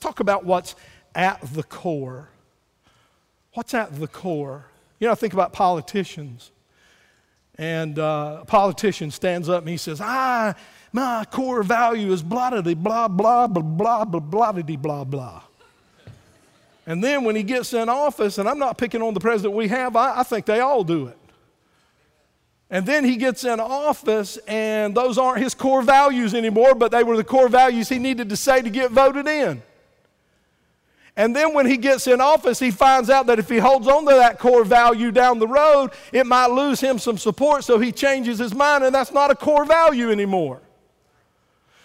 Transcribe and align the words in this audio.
talk 0.00 0.20
about 0.20 0.44
what's 0.44 0.74
at 1.14 1.40
the 1.54 1.62
core. 1.62 2.28
What's 3.54 3.74
at 3.74 3.98
the 3.98 4.08
core? 4.08 4.66
You 4.98 5.06
know, 5.06 5.12
I 5.12 5.16
think 5.16 5.32
about 5.32 5.52
politicians. 5.52 6.50
And 7.56 7.98
uh, 7.98 8.38
a 8.42 8.44
politician 8.46 9.10
stands 9.10 9.48
up 9.48 9.62
and 9.62 9.68
he 9.68 9.76
says, 9.76 10.00
Ah, 10.02 10.54
my 10.92 11.24
core 11.30 11.62
value 11.62 12.12
is 12.12 12.22
blah 12.22 12.50
blah 12.50 12.62
blah 12.62 13.08
blah 13.08 13.46
blah 13.46 14.04
blah 14.04 14.04
blah 14.04 14.52
blah 14.52 14.76
blah 14.76 15.04
blah. 15.04 15.42
And 16.86 17.04
then 17.04 17.24
when 17.24 17.36
he 17.36 17.42
gets 17.42 17.72
in 17.72 17.88
office, 17.88 18.38
and 18.38 18.48
I'm 18.48 18.58
not 18.58 18.78
picking 18.78 19.02
on 19.02 19.14
the 19.14 19.20
president 19.20 19.54
we 19.54 19.68
have, 19.68 19.94
I, 19.94 20.20
I 20.20 20.22
think 20.22 20.46
they 20.46 20.60
all 20.60 20.82
do 20.82 21.06
it. 21.06 21.18
And 22.70 22.86
then 22.86 23.04
he 23.04 23.16
gets 23.16 23.44
in 23.44 23.60
office, 23.60 24.38
and 24.48 24.94
those 24.94 25.18
aren't 25.18 25.42
his 25.42 25.54
core 25.54 25.82
values 25.82 26.34
anymore, 26.34 26.74
but 26.74 26.92
they 26.92 27.04
were 27.04 27.16
the 27.16 27.24
core 27.24 27.48
values 27.48 27.88
he 27.88 27.98
needed 27.98 28.28
to 28.30 28.36
say 28.36 28.62
to 28.62 28.70
get 28.70 28.90
voted 28.90 29.26
in. 29.26 29.62
And 31.16 31.34
then 31.34 31.54
when 31.54 31.66
he 31.66 31.76
gets 31.76 32.06
in 32.06 32.20
office, 32.20 32.58
he 32.58 32.70
finds 32.70 33.10
out 33.10 33.26
that 33.26 33.38
if 33.38 33.48
he 33.48 33.58
holds 33.58 33.88
on 33.88 34.06
to 34.06 34.14
that 34.14 34.38
core 34.38 34.64
value 34.64 35.10
down 35.10 35.38
the 35.38 35.48
road, 35.48 35.90
it 36.12 36.26
might 36.26 36.50
lose 36.50 36.80
him 36.80 36.98
some 36.98 37.18
support, 37.18 37.64
so 37.64 37.78
he 37.78 37.92
changes 37.92 38.38
his 38.38 38.54
mind, 38.54 38.84
and 38.84 38.94
that's 38.94 39.12
not 39.12 39.30
a 39.30 39.34
core 39.34 39.64
value 39.64 40.10
anymore. 40.10 40.60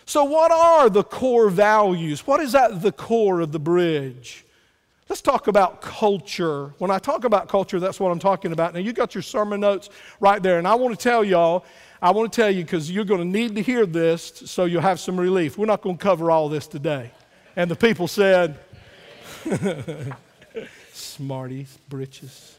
So, 0.05 0.23
what 0.23 0.51
are 0.51 0.89
the 0.89 1.03
core 1.03 1.49
values? 1.49 2.27
What 2.27 2.39
is 2.39 2.53
at 2.53 2.81
the 2.81 2.91
core 2.91 3.41
of 3.41 3.51
the 3.51 3.59
bridge? 3.59 4.45
Let's 5.09 5.21
talk 5.21 5.47
about 5.47 5.81
culture. 5.81 6.73
When 6.77 6.89
I 6.89 6.99
talk 6.99 7.25
about 7.25 7.47
culture, 7.47 7.79
that's 7.79 7.99
what 7.99 8.11
I'm 8.11 8.19
talking 8.19 8.51
about. 8.51 8.73
Now, 8.73 8.79
you 8.79 8.93
got 8.93 9.13
your 9.13 9.21
sermon 9.21 9.59
notes 9.59 9.89
right 10.19 10.41
there, 10.41 10.59
and 10.59 10.67
I 10.67 10.75
want 10.75 10.97
to 10.97 11.03
tell 11.03 11.23
y'all, 11.23 11.65
I 12.01 12.11
want 12.11 12.31
to 12.31 12.35
tell 12.35 12.49
you 12.49 12.63
because 12.63 12.89
you're 12.91 13.05
going 13.05 13.21
to 13.21 13.25
need 13.25 13.55
to 13.55 13.61
hear 13.61 13.85
this 13.85 14.43
so 14.45 14.65
you'll 14.65 14.81
have 14.81 14.99
some 14.99 15.19
relief. 15.19 15.57
We're 15.57 15.65
not 15.65 15.81
going 15.81 15.97
to 15.97 16.03
cover 16.03 16.29
all 16.29 16.49
this 16.49 16.67
today. 16.67 17.11
And 17.55 17.69
the 17.69 17.75
people 17.75 18.07
said, 18.07 18.59
Smarties, 20.93 21.77
britches. 21.89 22.57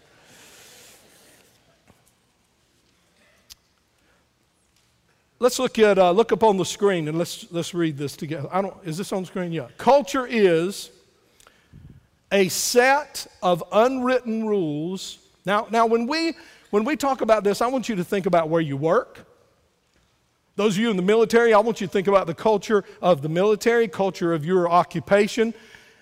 Let's 5.38 5.58
look 5.58 5.78
at 5.78 5.98
uh, 5.98 6.12
look 6.12 6.32
up 6.32 6.42
on 6.42 6.56
the 6.56 6.64
screen 6.64 7.08
and 7.08 7.18
let's 7.18 7.46
let's 7.52 7.74
read 7.74 7.98
this 7.98 8.16
together. 8.16 8.48
I 8.50 8.62
don't. 8.62 8.74
Is 8.84 8.96
this 8.96 9.12
on 9.12 9.22
the 9.22 9.26
screen? 9.26 9.52
Yeah. 9.52 9.68
Culture 9.76 10.26
is 10.26 10.90
a 12.32 12.48
set 12.48 13.26
of 13.42 13.62
unwritten 13.72 14.46
rules. 14.46 15.18
Now, 15.44 15.66
now 15.70 15.86
when, 15.86 16.06
we, 16.06 16.34
when 16.70 16.84
we 16.84 16.96
talk 16.96 17.20
about 17.20 17.44
this, 17.44 17.60
I 17.60 17.66
want 17.68 17.88
you 17.88 17.96
to 17.96 18.04
think 18.04 18.26
about 18.26 18.48
where 18.48 18.60
you 18.60 18.76
work. 18.76 19.26
Those 20.56 20.76
of 20.76 20.80
you 20.80 20.90
in 20.90 20.96
the 20.96 21.02
military, 21.02 21.52
I 21.52 21.58
want 21.60 21.80
you 21.80 21.86
to 21.86 21.92
think 21.92 22.08
about 22.08 22.26
the 22.26 22.34
culture 22.34 22.84
of 23.02 23.22
the 23.22 23.28
military, 23.28 23.88
culture 23.88 24.32
of 24.32 24.44
your 24.44 24.68
occupation. 24.68 25.54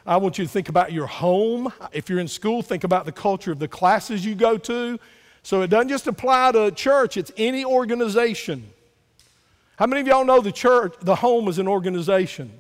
I 0.07 0.19
want 0.19 0.37
you 0.39 0.45
to 0.45 0.51
think 0.51 0.69
about 0.69 0.93
your 0.93 1.07
home. 1.07 1.73
If 1.93 2.11
you're 2.11 2.19
in 2.19 2.29
school, 2.29 2.63
think 2.63 2.85
about 2.85 3.07
the 3.07 3.13
culture 3.13 3.53
of 3.53 3.59
the 3.59 3.69
classes 3.69 4.25
you 4.25 4.35
go 4.35 4.59
to. 4.59 4.99
So 5.43 5.63
it 5.63 5.69
doesn't 5.69 5.89
just 5.89 6.07
apply 6.07 6.53
to 6.53 6.71
church, 6.71 7.17
it's 7.17 7.33
any 7.37 7.65
organization. 7.65 8.71
How 9.77 9.87
many 9.87 10.01
of 10.03 10.07
y'all 10.07 10.25
know 10.25 10.41
the 10.41 10.53
church, 10.53 10.95
the 11.01 11.17
home 11.17 11.49
is 11.49 11.59
an 11.59 11.67
organization? 11.67 12.51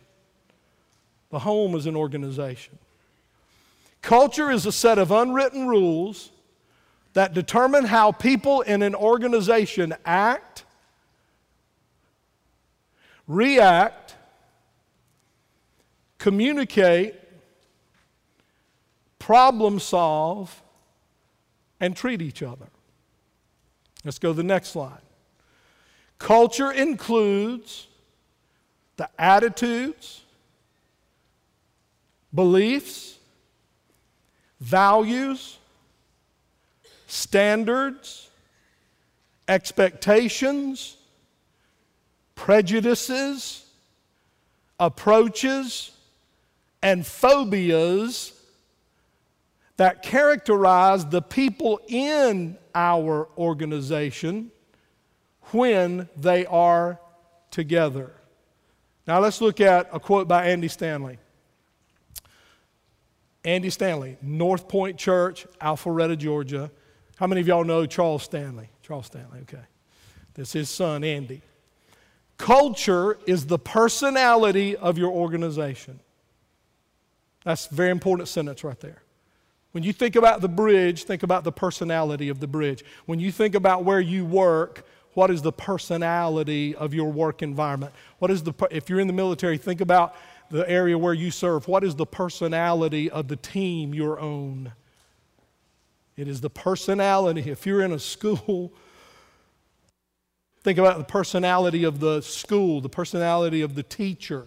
The 1.31 1.39
home 1.39 1.75
is 1.75 1.87
an 1.87 1.97
organization. 1.97 2.79
Culture 4.03 4.51
is 4.51 4.67
a 4.67 4.73
set 4.73 4.99
of 4.99 5.11
unwritten 5.11 5.67
rules 5.67 6.31
that 7.15 7.33
determine 7.33 7.85
how 7.85 8.13
people 8.13 8.61
in 8.63 8.83
an 8.83 8.95
organization 8.95 9.95
act, 10.05 10.65
react, 13.27 14.17
communicate, 16.19 17.15
problem 19.25 19.81
solve, 19.81 20.63
and 21.81 21.97
treat 21.97 22.21
each 22.21 22.43
other. 22.43 22.67
Let's 24.05 24.19
go 24.19 24.33
to 24.33 24.37
the 24.37 24.43
next 24.43 24.69
slide. 24.69 25.01
Culture 26.19 26.71
includes 26.71 27.87
the 28.99 29.09
attitudes, 29.19 30.21
beliefs, 32.35 33.19
values, 34.61 35.59
standards, 37.07 38.29
expectations, 39.49 40.99
prejudices, 42.35 43.65
approaches, 44.79 45.93
and 46.83 47.07
phobias 47.07 48.34
that 49.77 50.03
characterize 50.03 51.05
the 51.07 51.23
people 51.23 51.81
in 51.89 52.57
our 52.75 53.29
organization 53.37 54.51
when 55.53 56.09
they 56.17 56.47
are 56.47 57.01
together. 57.51 58.13
Now 59.07 59.21
let's 59.21 59.41
look 59.41 59.61
at 59.61 59.89
a 59.93 60.01
quote 60.01 60.29
by 60.29 60.47
Andy 60.47 60.69
Stanley. 60.69 61.19
Andy 63.45 63.69
Stanley, 63.69 64.17
North 64.23 64.69
Point 64.69 64.97
Church, 64.97 65.47
Alpharetta, 65.61 66.17
Georgia. 66.17 66.71
How 67.17 67.27
many 67.27 67.43
of 67.43 67.47
y'all 67.47 67.65
know 67.65 67.85
Charles 67.85 68.23
Stanley? 68.23 68.71
Charles 68.83 69.07
Stanley, 69.07 69.41
okay. 69.43 69.63
This 70.33 70.49
is 70.49 70.53
his 70.53 70.71
son, 70.71 71.05
Andy. 71.05 71.43
Culture 72.39 73.19
is 73.27 73.47
the 73.47 73.59
personality 73.59 74.77
of 74.77 74.99
your 74.99 75.13
organization. 75.13 76.01
That's 77.45 77.71
a 77.71 77.75
very 77.75 77.91
important 77.91 78.29
sentence 78.29 78.65
right 78.65 78.81
there. 78.81 79.04
When 79.75 79.83
you 79.83 79.93
think 79.93 80.15
about 80.15 80.41
the 80.41 80.49
bridge, 80.49 81.03
think 81.03 81.25
about 81.25 81.43
the 81.43 81.51
personality 81.51 82.29
of 82.29 82.39
the 82.39 82.47
bridge. 82.47 82.85
When 83.07 83.19
you 83.19 83.33
think 83.33 83.57
about 83.57 83.83
where 83.83 83.99
you 83.99 84.25
work, 84.25 84.87
what 85.15 85.33
is 85.33 85.43
the 85.43 85.51
personality 85.51 86.77
of 86.77 86.95
your 86.95 87.11
work 87.11 87.43
environment? 87.43 87.93
What 88.21 88.31
is 88.31 88.45
the 88.45 88.53
if 88.71 88.89
you're 88.89 89.01
in 89.01 89.09
the 89.09 89.13
military, 89.13 89.59
think 89.59 89.81
about 89.81 90.15
the 90.49 90.69
area 90.71 90.97
where 90.97 91.13
you 91.13 91.33
serve? 91.33 91.67
What 91.67 91.83
is 91.83 91.97
the 91.97 92.07
personality 92.07 93.11
of 93.11 93.27
the 93.27 93.35
team 93.35 93.93
you're 93.93 94.21
on? 94.21 94.71
It 96.17 96.29
is 96.29 96.41
the 96.41 96.51
personality. 96.51 97.51
If 97.51 97.67
you're 97.67 97.83
in 97.83 97.91
a 97.91 97.99
school, 97.99 98.73
think 100.63 100.79
about 100.79 100.99
the 100.99 101.05
personality 101.05 101.83
of 101.83 101.99
the 101.99 102.21
school, 102.21 102.81
the 102.81 102.89
personality 102.89 103.63
of 103.63 103.75
the 103.75 103.83
teacher. 103.83 104.47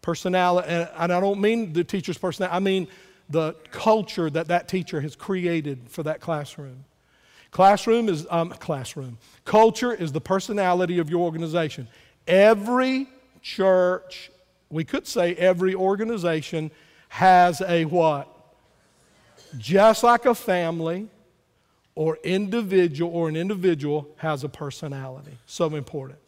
Personality, 0.00 0.66
and 0.70 1.12
I 1.12 1.20
don't 1.20 1.42
mean 1.42 1.74
the 1.74 1.84
teacher's 1.84 2.16
personality, 2.16 2.56
I 2.56 2.60
mean 2.60 2.88
the 3.28 3.54
culture 3.70 4.30
that 4.30 4.48
that 4.48 4.68
teacher 4.68 5.00
has 5.00 5.16
created 5.16 5.88
for 5.88 6.02
that 6.04 6.20
classroom. 6.20 6.84
Classroom 7.50 8.08
is, 8.08 8.26
um, 8.30 8.50
classroom. 8.50 9.18
Culture 9.44 9.92
is 9.92 10.12
the 10.12 10.20
personality 10.20 10.98
of 10.98 11.10
your 11.10 11.20
organization. 11.20 11.88
Every 12.26 13.08
church 13.42 14.30
we 14.70 14.84
could 14.84 15.06
say 15.06 15.34
every 15.34 15.74
organization 15.74 16.70
has 17.08 17.60
a 17.60 17.84
what? 17.84 18.28
Just 19.56 20.02
like 20.02 20.26
a 20.26 20.34
family 20.34 21.08
or 21.94 22.18
individual 22.24 23.12
or 23.12 23.28
an 23.28 23.36
individual 23.36 24.08
has 24.16 24.44
a 24.44 24.48
personality. 24.48 25.38
So 25.46 25.74
important. 25.74 26.18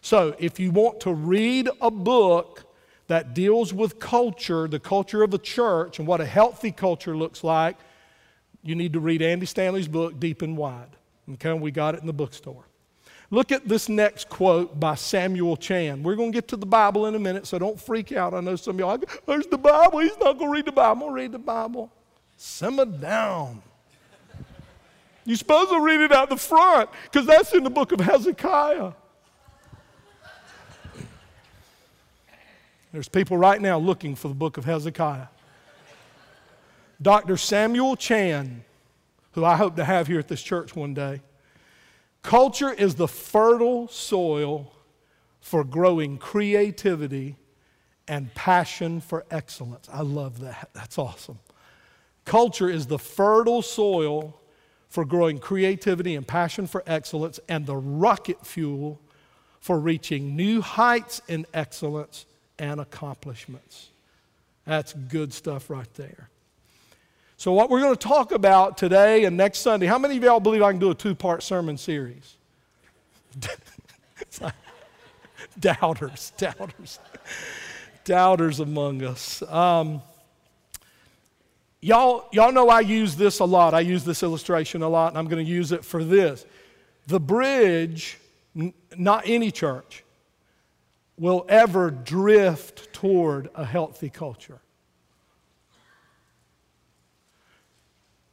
So 0.00 0.36
if 0.38 0.60
you 0.60 0.70
want 0.70 1.00
to 1.00 1.12
read 1.12 1.68
a 1.80 1.90
book 1.90 2.64
that 3.08 3.34
deals 3.34 3.74
with 3.74 3.98
culture, 3.98 4.68
the 4.68 4.78
culture 4.78 5.22
of 5.22 5.34
a 5.34 5.38
church, 5.38 5.98
and 5.98 6.06
what 6.06 6.20
a 6.20 6.26
healthy 6.26 6.70
culture 6.70 7.16
looks 7.16 7.42
like, 7.42 7.76
you 8.62 8.74
need 8.74 8.92
to 8.92 9.00
read 9.00 9.22
Andy 9.22 9.46
Stanley's 9.46 9.88
book, 9.88 10.20
Deep 10.20 10.42
and 10.42 10.56
Wide. 10.56 10.90
Okay, 11.34 11.52
we 11.52 11.70
got 11.70 11.94
it 11.94 12.00
in 12.00 12.06
the 12.06 12.12
bookstore. 12.12 12.64
Look 13.30 13.52
at 13.52 13.68
this 13.68 13.88
next 13.88 14.28
quote 14.30 14.80
by 14.80 14.94
Samuel 14.94 15.56
Chand. 15.56 16.02
We're 16.04 16.16
going 16.16 16.32
to 16.32 16.36
get 16.36 16.48
to 16.48 16.56
the 16.56 16.66
Bible 16.66 17.06
in 17.06 17.14
a 17.14 17.18
minute, 17.18 17.46
so 17.46 17.58
don't 17.58 17.78
freak 17.78 18.12
out. 18.12 18.32
I 18.32 18.40
know 18.40 18.56
some 18.56 18.76
of 18.76 18.80
y'all, 18.80 18.98
there's 19.26 19.46
the 19.46 19.58
Bible. 19.58 19.98
He's 19.98 20.16
not 20.18 20.38
going 20.38 20.50
to 20.50 20.50
read 20.50 20.64
the 20.64 20.72
Bible. 20.72 20.92
I'm 20.92 20.98
going 21.00 21.10
to 21.10 21.14
read 21.14 21.32
the 21.32 21.38
Bible. 21.38 21.92
Simmer 22.36 22.86
down. 22.86 23.62
You're 25.24 25.36
supposed 25.36 25.70
to 25.70 25.80
read 25.80 26.00
it 26.00 26.12
out 26.12 26.30
the 26.30 26.38
front 26.38 26.88
because 27.04 27.26
that's 27.26 27.52
in 27.52 27.64
the 27.64 27.70
book 27.70 27.92
of 27.92 28.00
Hezekiah. 28.00 28.92
There's 32.92 33.08
people 33.08 33.36
right 33.36 33.60
now 33.60 33.78
looking 33.78 34.14
for 34.14 34.28
the 34.28 34.34
book 34.34 34.56
of 34.56 34.64
Hezekiah. 34.64 35.28
Dr. 37.00 37.36
Samuel 37.36 37.96
Chand, 37.96 38.62
who 39.32 39.44
I 39.44 39.56
hope 39.56 39.76
to 39.76 39.84
have 39.84 40.06
here 40.06 40.18
at 40.18 40.28
this 40.28 40.42
church 40.42 40.74
one 40.74 40.94
day, 40.94 41.20
Culture 42.22 42.72
is 42.72 42.96
the 42.96 43.08
fertile 43.08 43.88
soil 43.88 44.72
for 45.40 45.64
growing 45.64 46.18
creativity 46.18 47.36
and 48.08 48.34
passion 48.34 49.00
for 49.00 49.24
excellence. 49.30 49.88
I 49.92 50.02
love 50.02 50.40
that. 50.40 50.70
That's 50.72 50.98
awesome. 50.98 51.38
Culture 52.24 52.68
is 52.68 52.86
the 52.86 52.98
fertile 52.98 53.62
soil 53.62 54.40
for 54.88 55.04
growing 55.04 55.38
creativity 55.38 56.16
and 56.16 56.26
passion 56.26 56.66
for 56.66 56.82
excellence 56.86 57.38
and 57.48 57.66
the 57.66 57.76
rocket 57.76 58.44
fuel 58.44 59.00
for 59.60 59.78
reaching 59.78 60.34
new 60.34 60.60
heights 60.60 61.20
in 61.28 61.46
excellence 61.52 62.26
and 62.58 62.80
accomplishments. 62.80 63.88
That's 64.66 64.92
good 64.92 65.32
stuff 65.32 65.70
right 65.70 65.92
there. 65.94 66.28
So, 67.36 67.52
what 67.52 67.70
we're 67.70 67.80
going 67.80 67.94
to 67.94 68.08
talk 68.08 68.32
about 68.32 68.76
today 68.76 69.24
and 69.24 69.36
next 69.36 69.60
Sunday, 69.60 69.86
how 69.86 69.98
many 69.98 70.16
of 70.16 70.22
y'all 70.24 70.40
believe 70.40 70.62
I 70.62 70.72
can 70.72 70.80
do 70.80 70.90
a 70.90 70.94
two 70.94 71.14
part 71.14 71.42
sermon 71.42 71.78
series? 71.78 72.36
doubters, 75.60 76.32
doubters, 76.36 76.98
doubters 78.04 78.60
among 78.60 79.04
us. 79.04 79.42
Um, 79.42 80.02
y'all, 81.80 82.26
y'all 82.32 82.52
know 82.52 82.68
I 82.68 82.80
use 82.80 83.16
this 83.16 83.38
a 83.38 83.44
lot. 83.44 83.74
I 83.74 83.80
use 83.80 84.04
this 84.04 84.22
illustration 84.22 84.82
a 84.82 84.88
lot, 84.88 85.08
and 85.08 85.18
I'm 85.18 85.28
going 85.28 85.44
to 85.44 85.50
use 85.50 85.72
it 85.72 85.84
for 85.84 86.02
this. 86.02 86.44
The 87.06 87.20
bridge, 87.20 88.18
n- 88.56 88.74
not 88.96 89.22
any 89.26 89.50
church, 89.50 90.04
will 91.18 91.44
ever 91.48 91.90
drift 91.90 92.92
toward 92.92 93.50
a 93.54 93.64
healthy 93.64 94.08
culture. 94.08 94.60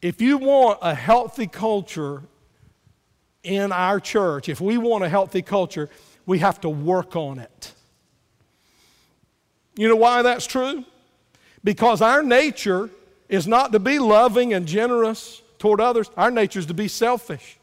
If 0.02 0.22
you 0.22 0.38
want 0.38 0.80
a 0.82 0.94
healthy 0.94 1.48
culture 1.48 2.22
in 3.44 3.72
our 3.72 4.00
church, 4.00 4.50
if 4.50 4.62
we 4.62 4.78
want 4.78 5.04
a 5.04 5.10
healthy 5.10 5.42
culture, 5.42 5.90
we 6.26 6.40
have 6.40 6.62
to 6.62 6.70
work 6.70 7.16
on 7.16 7.40
it. 7.40 7.74
You 9.76 9.88
know 9.90 9.96
why 9.96 10.22
that's 10.22 10.46
true? 10.46 10.86
Because 11.64 12.02
our 12.02 12.22
nature 12.22 12.90
is 13.28 13.48
not 13.48 13.72
to 13.72 13.80
be 13.80 13.98
loving 13.98 14.54
and 14.54 14.68
generous 14.68 15.42
toward 15.58 15.82
others, 15.82 16.10
our 16.16 16.30
nature 16.30 16.60
is 16.60 16.68
to 16.68 16.74
be 16.74 16.88
selfish. 16.88 17.58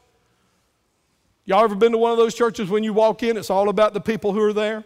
Y'all 1.45 1.63
ever 1.63 1.75
been 1.75 1.91
to 1.91 1.97
one 1.97 2.11
of 2.11 2.17
those 2.17 2.33
churches 2.33 2.69
when 2.69 2.83
you 2.83 2.93
walk 2.93 3.23
in, 3.23 3.37
it's 3.37 3.49
all 3.49 3.69
about 3.69 3.93
the 3.93 4.01
people 4.01 4.33
who 4.33 4.41
are 4.41 4.53
there, 4.53 4.83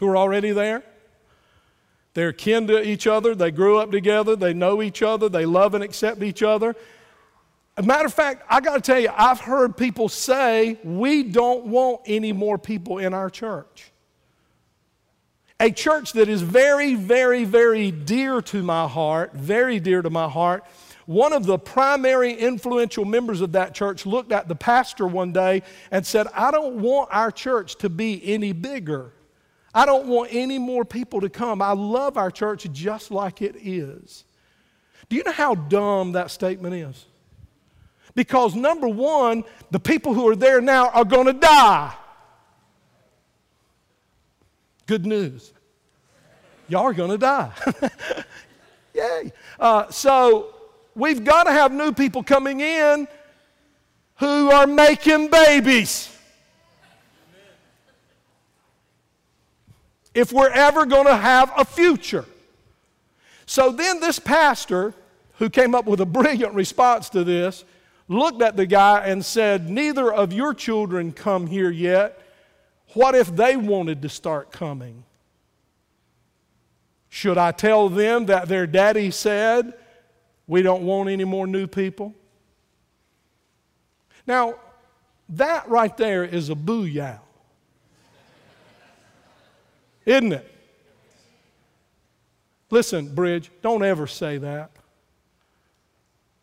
who 0.00 0.08
are 0.08 0.16
already 0.16 0.50
there? 0.50 0.82
They're 2.14 2.32
kin 2.32 2.66
to 2.66 2.82
each 2.82 3.06
other, 3.06 3.36
they 3.36 3.52
grew 3.52 3.78
up 3.78 3.92
together, 3.92 4.34
they 4.34 4.52
know 4.52 4.82
each 4.82 5.02
other, 5.02 5.28
they 5.28 5.46
love 5.46 5.74
and 5.74 5.84
accept 5.84 6.22
each 6.22 6.42
other. 6.42 6.74
As 7.76 7.84
a 7.84 7.86
matter 7.86 8.06
of 8.06 8.14
fact, 8.14 8.44
I 8.50 8.60
got 8.60 8.74
to 8.74 8.80
tell 8.80 8.98
you, 8.98 9.10
I've 9.14 9.40
heard 9.40 9.76
people 9.76 10.08
say, 10.08 10.78
we 10.82 11.22
don't 11.22 11.66
want 11.66 12.00
any 12.06 12.32
more 12.32 12.58
people 12.58 12.98
in 12.98 13.14
our 13.14 13.30
church. 13.30 13.92
A 15.60 15.70
church 15.70 16.14
that 16.14 16.28
is 16.28 16.42
very, 16.42 16.94
very, 16.94 17.44
very 17.44 17.90
dear 17.90 18.40
to 18.42 18.62
my 18.62 18.88
heart, 18.88 19.34
very 19.34 19.78
dear 19.78 20.02
to 20.02 20.10
my 20.10 20.28
heart. 20.28 20.64
One 21.06 21.32
of 21.32 21.44
the 21.44 21.58
primary 21.58 22.32
influential 22.32 23.04
members 23.04 23.40
of 23.40 23.52
that 23.52 23.74
church 23.74 24.06
looked 24.06 24.32
at 24.32 24.48
the 24.48 24.54
pastor 24.54 25.06
one 25.06 25.32
day 25.32 25.62
and 25.90 26.04
said, 26.06 26.26
I 26.34 26.50
don't 26.50 26.76
want 26.76 27.10
our 27.12 27.30
church 27.30 27.76
to 27.76 27.88
be 27.88 28.20
any 28.24 28.52
bigger. 28.52 29.12
I 29.74 29.86
don't 29.86 30.06
want 30.06 30.30
any 30.32 30.58
more 30.58 30.84
people 30.84 31.20
to 31.20 31.28
come. 31.28 31.62
I 31.62 31.72
love 31.72 32.16
our 32.16 32.30
church 32.30 32.66
just 32.72 33.10
like 33.10 33.40
it 33.40 33.56
is. 33.56 34.24
Do 35.08 35.16
you 35.16 35.22
know 35.24 35.32
how 35.32 35.54
dumb 35.54 36.12
that 36.12 36.30
statement 36.30 36.74
is? 36.74 37.06
Because 38.14 38.54
number 38.54 38.88
one, 38.88 39.44
the 39.70 39.78
people 39.78 40.14
who 40.14 40.28
are 40.28 40.36
there 40.36 40.60
now 40.60 40.88
are 40.90 41.04
going 41.04 41.26
to 41.26 41.32
die. 41.32 41.94
Good 44.86 45.06
news. 45.06 45.52
Y'all 46.68 46.84
are 46.84 46.92
going 46.92 47.10
to 47.10 47.18
die. 47.18 47.52
Yay. 48.94 49.32
Uh, 49.58 49.88
so 49.90 50.54
we've 50.94 51.24
got 51.24 51.44
to 51.44 51.52
have 51.52 51.72
new 51.72 51.92
people 51.92 52.22
coming 52.22 52.60
in 52.60 53.06
who 54.16 54.50
are 54.50 54.66
making 54.66 55.30
babies. 55.30 56.16
If 60.14 60.32
we're 60.32 60.50
ever 60.50 60.86
going 60.86 61.06
to 61.06 61.16
have 61.16 61.52
a 61.56 61.64
future. 61.64 62.24
So 63.46 63.70
then, 63.72 64.00
this 64.00 64.18
pastor, 64.18 64.94
who 65.38 65.50
came 65.50 65.74
up 65.74 65.86
with 65.86 66.00
a 66.00 66.06
brilliant 66.18 66.54
response 66.54 67.08
to 67.10 67.24
this, 67.24 67.64
looked 68.08 68.42
at 68.42 68.56
the 68.56 68.66
guy 68.66 69.06
and 69.06 69.24
said, 69.24 69.68
Neither 69.68 70.12
of 70.12 70.32
your 70.32 70.54
children 70.54 71.12
come 71.12 71.46
here 71.46 71.70
yet. 71.70 72.20
What 72.94 73.14
if 73.14 73.34
they 73.34 73.56
wanted 73.56 74.02
to 74.02 74.08
start 74.08 74.50
coming? 74.50 75.04
Should 77.08 77.38
I 77.38 77.52
tell 77.52 77.88
them 77.88 78.26
that 78.26 78.48
their 78.48 78.66
daddy 78.66 79.10
said, 79.10 79.74
We 80.46 80.62
don't 80.62 80.82
want 80.82 81.08
any 81.08 81.24
more 81.24 81.46
new 81.46 81.66
people? 81.66 82.14
Now, 84.26 84.54
that 85.30 85.68
right 85.68 85.96
there 85.96 86.24
is 86.24 86.50
a 86.50 86.54
booyah. 86.54 87.20
Isn't 90.06 90.32
it? 90.32 90.54
Listen, 92.70 93.14
Bridge, 93.14 93.50
don't 93.62 93.82
ever 93.82 94.06
say 94.06 94.38
that. 94.38 94.70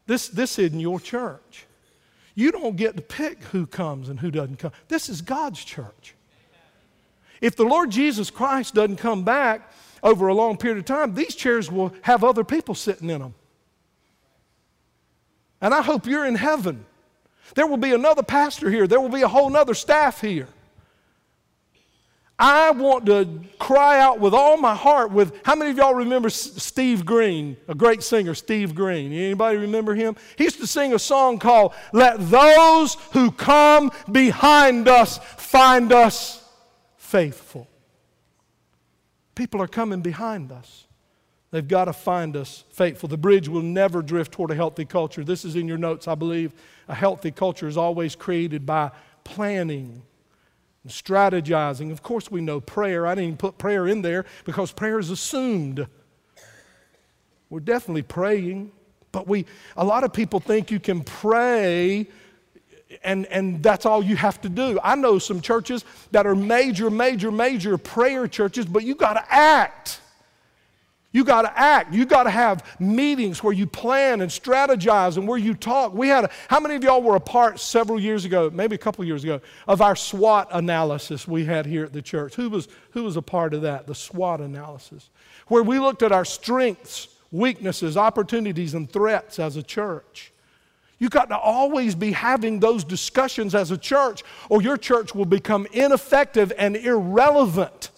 This, 0.05 0.27
this 0.27 0.59
isn't 0.59 0.79
your 0.79 0.99
church. 0.99 1.65
You 2.35 2.51
don't 2.51 2.75
get 2.75 2.95
to 2.95 3.01
pick 3.01 3.43
who 3.45 3.65
comes 3.65 4.09
and 4.09 4.19
who 4.19 4.29
doesn't 4.29 4.57
come. 4.57 4.71
This 4.87 5.09
is 5.09 5.21
God's 5.21 5.63
church. 5.63 6.15
If 7.41 7.55
the 7.55 7.63
Lord 7.63 7.91
Jesus 7.91 8.29
Christ 8.29 8.73
doesn't 8.73 8.97
come 8.97 9.23
back 9.23 9.71
over 10.03 10.27
a 10.27 10.33
long 10.33 10.57
period 10.57 10.77
of 10.77 10.85
time, 10.85 11.13
these 11.13 11.35
chairs 11.35 11.71
will 11.71 11.93
have 12.01 12.23
other 12.23 12.43
people 12.43 12.75
sitting 12.75 13.09
in 13.09 13.21
them. 13.21 13.33
And 15.61 15.73
I 15.73 15.81
hope 15.81 16.05
you're 16.05 16.25
in 16.25 16.35
heaven. 16.35 16.85
There 17.55 17.67
will 17.67 17.77
be 17.77 17.93
another 17.93 18.23
pastor 18.23 18.69
here, 18.69 18.87
there 18.87 18.99
will 18.99 19.09
be 19.09 19.21
a 19.21 19.27
whole 19.27 19.55
other 19.55 19.73
staff 19.73 20.21
here. 20.21 20.47
I 22.39 22.69
want 22.69 23.07
to 23.07 23.41
cry 23.57 23.99
out 23.99 24.19
with 24.19 24.33
all 24.33 24.57
my 24.57 24.75
heart 24.75 25.11
with 25.11 25.33
how 25.43 25.55
many 25.55 25.71
of 25.71 25.77
y'all 25.77 25.95
remember 25.95 26.29
Steve 26.29 27.03
Green, 27.03 27.57
a 27.67 27.73
great 27.73 28.03
singer, 28.03 28.35
Steve 28.35 28.75
Green? 28.75 29.11
Anybody 29.11 29.57
remember 29.57 29.95
him? 29.95 30.15
He 30.37 30.43
used 30.43 30.59
to 30.59 30.67
sing 30.67 30.93
a 30.93 30.99
song 30.99 31.39
called 31.39 31.73
Let 31.93 32.29
Those 32.29 32.95
Who 33.13 33.31
Come 33.31 33.91
Behind 34.11 34.87
Us 34.87 35.17
Find 35.17 35.91
Us 35.91 36.43
Faithful. 36.97 37.67
People 39.33 39.61
are 39.61 39.67
coming 39.67 40.01
behind 40.01 40.51
us. 40.51 40.85
They've 41.49 41.67
got 41.67 41.85
to 41.85 41.93
find 41.93 42.35
us 42.35 42.65
faithful. 42.69 43.09
The 43.09 43.17
bridge 43.17 43.47
will 43.47 43.61
never 43.61 44.01
drift 44.01 44.33
toward 44.33 44.51
a 44.51 44.55
healthy 44.55 44.85
culture. 44.85 45.23
This 45.23 45.45
is 45.45 45.55
in 45.55 45.67
your 45.67 45.77
notes, 45.77 46.07
I 46.07 46.13
believe. 46.13 46.53
A 46.87 46.93
healthy 46.93 47.31
culture 47.31 47.67
is 47.67 47.77
always 47.77 48.15
created 48.15 48.65
by 48.65 48.91
planning 49.23 50.03
and 50.87 50.93
strategizing. 50.93 51.91
Of 51.91 52.01
course, 52.01 52.31
we 52.31 52.39
know 52.39 52.61
prayer. 52.61 53.05
I 53.05 53.11
didn't 53.11 53.25
even 53.25 53.37
put 53.37 53.57
prayer 53.57 53.87
in 53.87 54.01
there 54.01 54.25
because 54.45 54.71
prayer 54.71 54.99
is 54.99 55.09
assumed. 55.09 55.85
We're 57.49 57.59
definitely 57.59 58.03
praying, 58.03 58.71
but 59.11 59.27
we, 59.27 59.45
a 59.75 59.83
lot 59.83 60.03
of 60.03 60.13
people 60.13 60.39
think 60.39 60.71
you 60.71 60.79
can 60.79 61.03
pray 61.03 62.07
and, 63.03 63.25
and 63.25 63.61
that's 63.61 63.85
all 63.85 64.01
you 64.01 64.15
have 64.15 64.39
to 64.41 64.49
do. 64.49 64.79
I 64.81 64.95
know 64.95 65.19
some 65.19 65.41
churches 65.41 65.83
that 66.11 66.25
are 66.25 66.35
major, 66.35 66.89
major, 66.89 67.31
major 67.31 67.77
prayer 67.77 68.27
churches, 68.29 68.65
but 68.65 68.83
you 68.83 68.95
got 68.95 69.13
to 69.13 69.25
act. 69.29 69.99
You 71.17 71.23
got 71.23 71.41
to 71.41 71.59
act. 71.59 71.95
You 71.95 72.05
got 72.05 72.25
to 72.25 72.29
have 72.29 72.63
meetings 72.79 73.41
where 73.41 73.51
you 73.51 73.65
plan 73.65 74.21
and 74.21 74.29
strategize 74.29 75.17
and 75.17 75.27
where 75.27 75.39
you 75.39 75.55
talk. 75.55 75.95
We 75.95 76.09
had 76.09 76.25
a, 76.25 76.29
how 76.47 76.59
many 76.59 76.75
of 76.75 76.83
y'all 76.83 77.01
were 77.01 77.15
a 77.15 77.19
part 77.19 77.59
several 77.59 77.99
years 77.99 78.23
ago, 78.23 78.51
maybe 78.53 78.75
a 78.75 78.77
couple 78.77 79.03
years 79.03 79.23
ago, 79.23 79.41
of 79.67 79.81
our 79.81 79.95
SWOT 79.95 80.47
analysis 80.51 81.27
we 81.27 81.43
had 81.43 81.65
here 81.65 81.83
at 81.85 81.91
the 81.91 82.03
church? 82.03 82.35
Who 82.35 82.51
was, 82.51 82.67
who 82.91 83.03
was 83.03 83.17
a 83.17 83.23
part 83.23 83.55
of 83.55 83.63
that? 83.63 83.87
The 83.87 83.95
SWOT 83.95 84.41
analysis, 84.41 85.09
where 85.47 85.63
we 85.63 85.79
looked 85.79 86.03
at 86.03 86.11
our 86.11 86.23
strengths, 86.23 87.07
weaknesses, 87.31 87.97
opportunities, 87.97 88.75
and 88.75 88.87
threats 88.87 89.39
as 89.39 89.55
a 89.55 89.63
church. 89.63 90.31
You 90.99 91.09
got 91.09 91.29
to 91.29 91.37
always 91.39 91.95
be 91.95 92.11
having 92.11 92.59
those 92.59 92.83
discussions 92.83 93.55
as 93.55 93.71
a 93.71 93.77
church, 93.79 94.21
or 94.49 94.61
your 94.61 94.77
church 94.77 95.15
will 95.15 95.25
become 95.25 95.65
ineffective 95.71 96.53
and 96.59 96.75
irrelevant. 96.77 97.89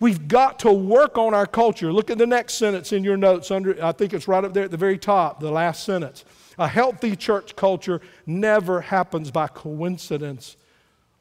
We've 0.00 0.26
got 0.28 0.58
to 0.60 0.72
work 0.72 1.18
on 1.18 1.34
our 1.34 1.46
culture. 1.46 1.92
Look 1.92 2.10
at 2.10 2.16
the 2.16 2.26
next 2.26 2.54
sentence 2.54 2.92
in 2.92 3.04
your 3.04 3.18
notes 3.18 3.50
under 3.50 3.82
I 3.84 3.92
think 3.92 4.14
it's 4.14 4.26
right 4.26 4.42
up 4.42 4.54
there 4.54 4.64
at 4.64 4.70
the 4.70 4.78
very 4.78 4.98
top, 4.98 5.40
the 5.40 5.50
last 5.50 5.84
sentence. 5.84 6.24
A 6.58 6.66
healthy 6.66 7.14
church 7.14 7.54
culture 7.54 8.00
never 8.26 8.80
happens 8.80 9.30
by 9.30 9.46
coincidence 9.46 10.56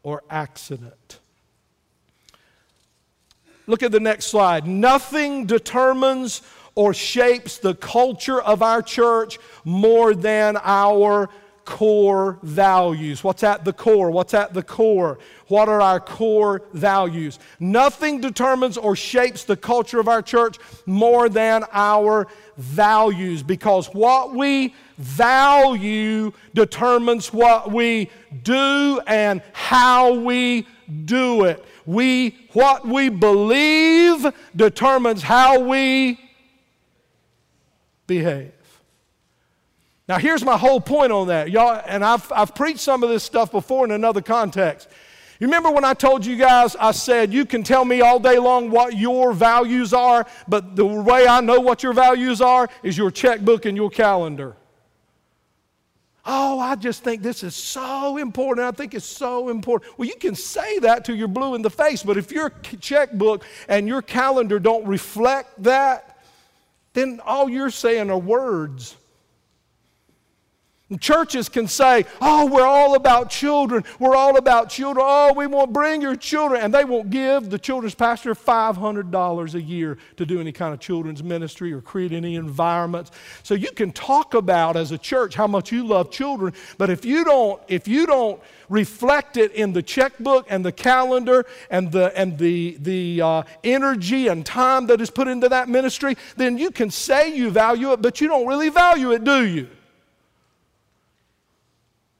or 0.01 0.23
accident. 0.29 1.19
Look 3.67 3.83
at 3.83 3.91
the 3.91 3.99
next 3.99 4.27
slide. 4.27 4.65
Nothing 4.65 5.45
determines 5.45 6.41
or 6.73 6.93
shapes 6.93 7.57
the 7.57 7.75
culture 7.75 8.41
of 8.41 8.63
our 8.63 8.81
church 8.81 9.37
more 9.65 10.15
than 10.15 10.57
our 10.63 11.29
core 11.69 12.39
values. 12.41 13.23
What's 13.23 13.43
at 13.43 13.63
the 13.63 13.71
core? 13.71 14.09
What's 14.09 14.33
at 14.33 14.55
the 14.55 14.63
core? 14.63 15.19
What 15.49 15.69
are 15.69 15.83
our 15.83 15.99
core 15.99 16.63
values? 16.73 17.37
Nothing 17.59 18.19
determines 18.19 18.75
or 18.75 18.95
shapes 18.95 19.43
the 19.43 19.55
culture 19.55 19.99
of 19.99 20.07
our 20.07 20.23
church 20.23 20.57
more 20.87 21.29
than 21.29 21.63
our 21.71 22.27
values 22.57 23.43
because 23.43 23.85
what 23.93 24.33
we 24.33 24.73
value 24.97 26.31
determines 26.55 27.31
what 27.31 27.71
we 27.71 28.09
do 28.41 28.99
and 29.05 29.43
how 29.53 30.15
we 30.15 30.65
do 31.05 31.43
it. 31.43 31.63
We, 31.85 32.35
what 32.53 32.83
we 32.87 33.09
believe 33.09 34.25
determines 34.55 35.21
how 35.21 35.59
we 35.59 36.19
behave. 38.07 38.58
Now, 40.09 40.17
here's 40.17 40.43
my 40.43 40.57
whole 40.57 40.81
point 40.81 41.11
on 41.11 41.27
that, 41.27 41.51
y'all, 41.51 41.79
and 41.85 42.03
I've, 42.03 42.31
I've 42.31 42.55
preached 42.55 42.79
some 42.79 43.03
of 43.03 43.09
this 43.09 43.23
stuff 43.23 43.51
before 43.51 43.85
in 43.85 43.91
another 43.91 44.21
context. 44.21 44.89
You 45.39 45.45
remember 45.45 45.69
when 45.69 45.85
I 45.85 45.93
told 45.93 46.25
you 46.25 46.35
guys, 46.35 46.75
I 46.75 46.93
said, 46.93 47.31
you 47.31 47.45
can 47.45 47.61
tell 47.61 47.85
me 47.85 48.01
all 48.01 48.19
day 48.19 48.39
long 48.39 48.71
what 48.71 48.97
your 48.97 49.33
values 49.33 49.93
are, 49.93 50.25
but 50.47 50.75
the 50.75 50.83
way 50.83 51.27
I 51.27 51.41
know 51.41 51.59
what 51.59 51.83
your 51.83 51.93
values 51.93 52.41
are 52.41 52.67
is 52.81 52.97
your 52.97 53.11
checkbook 53.11 53.65
and 53.65 53.77
your 53.77 53.91
calendar. 53.91 54.55
Oh, 56.25 56.59
I 56.59 56.75
just 56.75 57.03
think 57.03 57.21
this 57.21 57.43
is 57.43 57.55
so 57.55 58.17
important. 58.17 58.65
I 58.65 58.71
think 58.71 58.95
it's 58.95 59.05
so 59.05 59.49
important. 59.49 59.95
Well, 59.99 60.07
you 60.07 60.15
can 60.15 60.33
say 60.33 60.79
that 60.79 61.05
to 61.05 61.15
your 61.15 61.27
blue 61.27 61.53
in 61.53 61.61
the 61.61 61.69
face, 61.69 62.01
but 62.01 62.17
if 62.17 62.31
your 62.31 62.49
checkbook 62.81 63.45
and 63.67 63.87
your 63.87 64.01
calendar 64.01 64.57
don't 64.57 64.87
reflect 64.87 65.61
that, 65.61 66.17
then 66.93 67.21
all 67.23 67.47
you're 67.47 67.69
saying 67.69 68.09
are 68.09 68.17
words. 68.17 68.95
Churches 70.97 71.49
can 71.49 71.67
say, 71.67 72.05
oh, 72.19 72.47
we're 72.47 72.65
all 72.65 72.95
about 72.95 73.29
children. 73.29 73.83
We're 73.99 74.15
all 74.15 74.37
about 74.37 74.69
children. 74.69 75.05
Oh, 75.07 75.33
we 75.33 75.45
won't 75.45 75.71
bring 75.71 76.01
your 76.01 76.15
children. 76.15 76.61
And 76.61 76.73
they 76.73 76.83
won't 76.83 77.11
give 77.11 77.51
the 77.51 77.59
children's 77.59 77.93
pastor 77.93 78.33
$500 78.33 79.53
a 79.53 79.61
year 79.61 79.99
to 80.17 80.25
do 80.25 80.39
any 80.39 80.51
kind 80.51 80.73
of 80.73 80.79
children's 80.79 81.21
ministry 81.21 81.71
or 81.71 81.81
create 81.81 82.11
any 82.11 82.35
environments. 82.35 83.11
So 83.43 83.53
you 83.53 83.71
can 83.71 83.91
talk 83.91 84.33
about 84.33 84.75
as 84.75 84.91
a 84.91 84.97
church 84.97 85.35
how 85.35 85.45
much 85.45 85.71
you 85.71 85.85
love 85.85 86.09
children, 86.09 86.53
but 86.79 86.89
if 86.89 87.05
you 87.05 87.23
don't, 87.23 87.61
if 87.67 87.87
you 87.87 88.07
don't 88.07 88.41
reflect 88.67 89.37
it 89.37 89.51
in 89.51 89.73
the 89.73 89.83
checkbook 89.83 90.47
and 90.49 90.65
the 90.65 90.71
calendar 90.71 91.45
and 91.69 91.91
the, 91.91 92.17
and 92.17 92.35
the, 92.39 92.77
the 92.79 93.21
uh, 93.21 93.43
energy 93.63 94.27
and 94.27 94.43
time 94.43 94.87
that 94.87 95.01
is 95.01 95.11
put 95.11 95.27
into 95.27 95.49
that 95.49 95.69
ministry, 95.69 96.17
then 96.35 96.57
you 96.57 96.71
can 96.71 96.89
say 96.89 97.35
you 97.35 97.51
value 97.51 97.91
it, 97.91 98.01
but 98.01 98.19
you 98.21 98.27
don't 98.27 98.47
really 98.47 98.69
value 98.69 99.11
it, 99.11 99.23
do 99.23 99.45
you? 99.45 99.67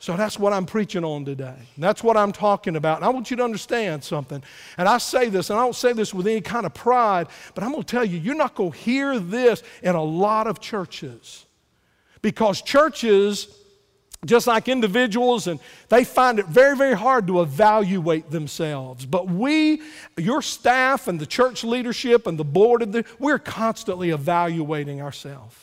So 0.02 0.16
that's 0.16 0.40
what 0.40 0.54
I'm 0.54 0.66
preaching 0.66 1.04
on 1.04 1.26
today. 1.26 1.58
That's 1.78 2.02
what 2.02 2.16
I'm 2.16 2.32
talking 2.32 2.78
about. 2.78 2.98
And 2.98 3.06
I 3.06 3.10
want 3.10 3.30
you 3.30 3.36
to 3.36 3.44
understand 3.44 4.02
something. 4.02 4.42
And 4.78 4.88
I 4.88 4.98
say 4.98 5.28
this, 5.28 5.50
and 5.50 5.60
I 5.60 5.64
don't 5.64 5.76
say 5.76 5.92
this 5.92 6.14
with 6.14 6.26
any 6.26 6.40
kind 6.40 6.66
of 6.66 6.74
pride, 6.74 7.28
but 7.54 7.66
I'm 7.66 7.72
going 7.72 7.84
to 7.84 7.92
tell 7.92 8.06
you, 8.06 8.18
you're 8.18 8.34
not 8.34 8.56
going 8.56 8.72
to 8.72 8.78
hear 8.78 9.20
this 9.20 9.62
in 9.84 9.96
a 9.96 10.04
lot 10.04 10.48
of 10.48 10.62
churches. 10.62 11.46
Because 12.22 12.62
churches, 12.62 13.54
just 14.26 14.48
like 14.48 14.70
individuals, 14.70 15.48
and 15.48 15.60
they 15.90 16.06
find 16.06 16.40
it 16.40 16.46
very, 16.46 16.78
very 16.78 16.96
hard 16.96 17.28
to 17.28 17.42
evaluate 17.42 18.32
themselves. 18.32 19.06
But 19.06 19.28
we, 19.28 19.82
your 20.16 20.42
staff 20.42 21.10
and 21.10 21.20
the 21.20 21.26
church 21.26 21.66
leadership 21.66 22.26
and 22.26 22.40
the 22.40 22.46
board, 22.46 22.84
of 22.84 22.94
the, 22.94 23.04
we're 23.20 23.38
constantly 23.38 24.12
evaluating 24.12 25.02
ourselves. 25.02 25.58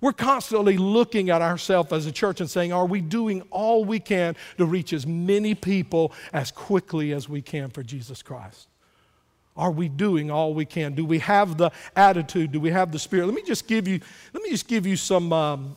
We're 0.00 0.12
constantly 0.12 0.78
looking 0.78 1.28
at 1.30 1.42
ourselves 1.42 1.92
as 1.92 2.06
a 2.06 2.12
church 2.12 2.40
and 2.40 2.48
saying, 2.48 2.72
Are 2.72 2.86
we 2.86 3.00
doing 3.00 3.42
all 3.50 3.84
we 3.84 3.98
can 3.98 4.36
to 4.56 4.64
reach 4.64 4.92
as 4.92 5.06
many 5.06 5.54
people 5.54 6.12
as 6.32 6.50
quickly 6.50 7.12
as 7.12 7.28
we 7.28 7.42
can 7.42 7.70
for 7.70 7.82
Jesus 7.82 8.22
Christ? 8.22 8.68
Are 9.56 9.72
we 9.72 9.88
doing 9.88 10.30
all 10.30 10.54
we 10.54 10.64
can? 10.64 10.94
Do 10.94 11.04
we 11.04 11.18
have 11.18 11.56
the 11.56 11.70
attitude? 11.96 12.52
Do 12.52 12.60
we 12.60 12.70
have 12.70 12.92
the 12.92 12.98
spirit? 12.98 13.26
Let 13.26 13.34
me 13.34 13.42
just 13.42 13.66
give 13.66 13.88
you, 13.88 13.98
let 14.32 14.42
me 14.44 14.50
just 14.50 14.68
give 14.68 14.86
you 14.86 14.96
some, 14.96 15.32
um, 15.32 15.76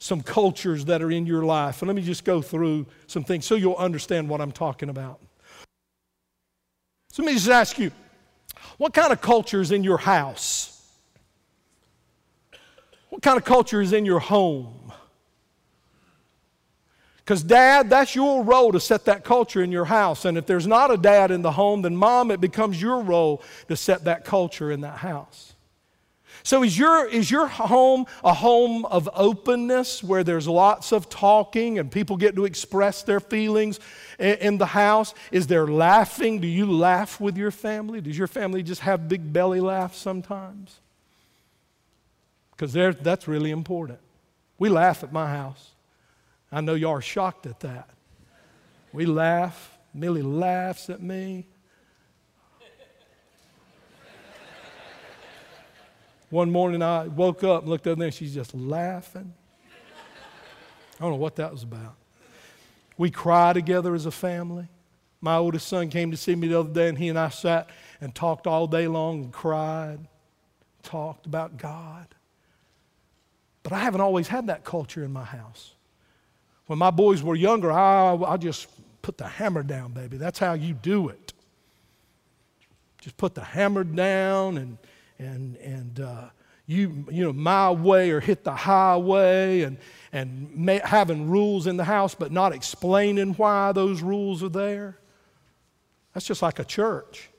some 0.00 0.20
cultures 0.20 0.86
that 0.86 1.00
are 1.00 1.12
in 1.12 1.26
your 1.26 1.44
life. 1.44 1.80
And 1.80 1.88
let 1.88 1.94
me 1.94 2.02
just 2.02 2.24
go 2.24 2.42
through 2.42 2.86
some 3.06 3.22
things 3.22 3.46
so 3.46 3.54
you'll 3.54 3.76
understand 3.76 4.28
what 4.28 4.40
I'm 4.40 4.50
talking 4.50 4.88
about. 4.88 5.20
So 7.12 7.22
let 7.22 7.28
me 7.28 7.34
just 7.34 7.48
ask 7.48 7.78
you, 7.78 7.92
what 8.78 8.94
kind 8.94 9.12
of 9.12 9.20
culture 9.20 9.60
is 9.60 9.70
in 9.70 9.84
your 9.84 9.98
house? 9.98 10.79
What 13.10 13.22
kind 13.22 13.36
of 13.36 13.44
culture 13.44 13.80
is 13.80 13.92
in 13.92 14.06
your 14.06 14.20
home? 14.20 14.92
Because, 17.18 17.42
dad, 17.42 17.90
that's 17.90 18.14
your 18.16 18.42
role 18.42 18.72
to 18.72 18.80
set 18.80 19.04
that 19.04 19.22
culture 19.24 19.62
in 19.62 19.70
your 19.70 19.84
house. 19.84 20.24
And 20.24 20.36
if 20.36 20.46
there's 20.46 20.66
not 20.66 20.90
a 20.90 20.96
dad 20.96 21.30
in 21.30 21.42
the 21.42 21.52
home, 21.52 21.82
then 21.82 21.94
mom, 21.94 22.30
it 22.30 22.40
becomes 22.40 22.80
your 22.80 23.02
role 23.02 23.42
to 23.68 23.76
set 23.76 24.04
that 24.04 24.24
culture 24.24 24.72
in 24.72 24.80
that 24.80 24.96
house. 24.96 25.54
So, 26.42 26.62
is 26.64 26.78
your, 26.78 27.06
is 27.06 27.30
your 27.30 27.46
home 27.46 28.06
a 28.24 28.32
home 28.32 28.84
of 28.86 29.08
openness 29.14 30.02
where 30.02 30.24
there's 30.24 30.48
lots 30.48 30.92
of 30.92 31.08
talking 31.08 31.78
and 31.78 31.90
people 31.90 32.16
get 32.16 32.34
to 32.36 32.46
express 32.46 33.02
their 33.02 33.20
feelings 33.20 33.78
in, 34.18 34.34
in 34.38 34.58
the 34.58 34.66
house? 34.66 35.14
Is 35.30 35.46
there 35.46 35.66
laughing? 35.66 36.40
Do 36.40 36.48
you 36.48 36.70
laugh 36.70 37.20
with 37.20 37.36
your 37.36 37.50
family? 37.50 38.00
Does 38.00 38.16
your 38.16 38.26
family 38.26 38.62
just 38.62 38.80
have 38.80 39.08
big 39.08 39.32
belly 39.32 39.60
laughs 39.60 39.98
sometimes? 39.98 40.80
Because 42.60 42.74
that's 42.98 43.26
really 43.26 43.50
important. 43.50 44.00
We 44.58 44.68
laugh 44.68 45.02
at 45.02 45.10
my 45.10 45.30
house. 45.30 45.70
I 46.52 46.60
know 46.60 46.74
y'all 46.74 46.92
are 46.92 47.00
shocked 47.00 47.46
at 47.46 47.60
that. 47.60 47.88
We 48.92 49.06
laugh. 49.06 49.78
Millie 49.94 50.20
laughs 50.20 50.90
at 50.90 51.00
me. 51.00 51.46
One 56.28 56.50
morning 56.50 56.82
I 56.82 57.08
woke 57.08 57.42
up 57.44 57.62
and 57.62 57.70
looked 57.70 57.86
over 57.86 57.96
there 57.96 58.08
and 58.08 58.14
she's 58.14 58.34
just 58.34 58.54
laughing. 58.54 59.32
I 60.98 61.02
don't 61.02 61.12
know 61.12 61.16
what 61.16 61.36
that 61.36 61.50
was 61.50 61.62
about. 61.62 61.96
We 62.98 63.10
cry 63.10 63.54
together 63.54 63.94
as 63.94 64.04
a 64.04 64.10
family. 64.10 64.68
My 65.22 65.36
oldest 65.36 65.66
son 65.66 65.88
came 65.88 66.10
to 66.10 66.16
see 66.18 66.34
me 66.34 66.48
the 66.48 66.60
other 66.60 66.74
day 66.74 66.88
and 66.88 66.98
he 66.98 67.08
and 67.08 67.18
I 67.18 67.30
sat 67.30 67.70
and 68.02 68.14
talked 68.14 68.46
all 68.46 68.66
day 68.66 68.86
long 68.86 69.24
and 69.24 69.32
cried, 69.32 70.00
talked 70.82 71.24
about 71.24 71.56
God. 71.56 72.14
But 73.62 73.72
I 73.72 73.78
haven't 73.80 74.00
always 74.00 74.28
had 74.28 74.46
that 74.46 74.64
culture 74.64 75.04
in 75.04 75.12
my 75.12 75.24
house. 75.24 75.74
When 76.66 76.78
my 76.78 76.90
boys 76.90 77.22
were 77.22 77.34
younger, 77.34 77.72
I, 77.72 78.14
I 78.14 78.36
just 78.36 78.68
put 79.02 79.18
the 79.18 79.26
hammer 79.26 79.62
down, 79.62 79.92
baby. 79.92 80.16
That's 80.16 80.38
how 80.38 80.52
you 80.52 80.74
do 80.74 81.08
it. 81.08 81.32
Just 83.00 83.16
put 83.16 83.34
the 83.34 83.42
hammer 83.42 83.84
down 83.84 84.58
and, 84.58 84.78
and, 85.18 85.56
and 85.56 86.00
uh, 86.00 86.28
you, 86.66 87.06
you 87.10 87.24
know, 87.24 87.32
my 87.32 87.70
way 87.70 88.10
or 88.10 88.20
hit 88.20 88.44
the 88.44 88.54
highway 88.54 89.62
and, 89.62 89.78
and 90.12 90.70
having 90.84 91.28
rules 91.28 91.66
in 91.66 91.76
the 91.76 91.84
house 91.84 92.14
but 92.14 92.30
not 92.30 92.52
explaining 92.52 93.34
why 93.34 93.72
those 93.72 94.02
rules 94.02 94.42
are 94.42 94.50
there. 94.50 94.98
That's 96.14 96.26
just 96.26 96.42
like 96.42 96.58
a 96.58 96.64
church. 96.64 97.30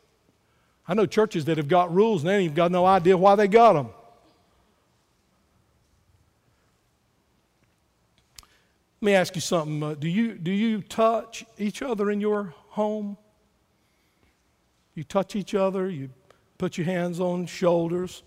I 0.88 0.94
know 0.94 1.06
churches 1.06 1.46
that 1.46 1.58
have 1.58 1.68
got 1.68 1.94
rules 1.94 2.24
and 2.24 2.30
they 2.30 2.36
ain't 2.36 2.44
even 2.44 2.56
got 2.56 2.72
no 2.72 2.86
idea 2.86 3.16
why 3.16 3.36
they 3.36 3.48
got 3.48 3.74
them. 3.74 3.90
Let 9.02 9.06
me 9.06 9.14
ask 9.16 9.34
you 9.34 9.42
something. 9.42 9.82
Uh, 9.82 9.96
do, 9.96 10.08
you, 10.08 10.36
do 10.36 10.52
you 10.52 10.84
touch 10.84 11.44
each 11.58 11.82
other 11.82 12.12
in 12.12 12.22
your 12.22 12.54
home? 12.70 13.18
You 14.94 15.04
touch 15.04 15.36
each 15.36 15.56
other, 15.56 15.90
you 15.90 16.12
put 16.60 16.78
your 16.78 16.86
hands 16.86 17.20
on 17.20 17.48
shoulders, 17.48 18.22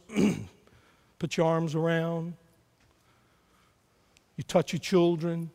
put 1.21 1.37
your 1.37 1.47
arms 1.47 1.76
around. 1.76 2.35
You 4.37 4.43
touch 4.43 4.73
your 4.73 4.81
children. 4.81 5.49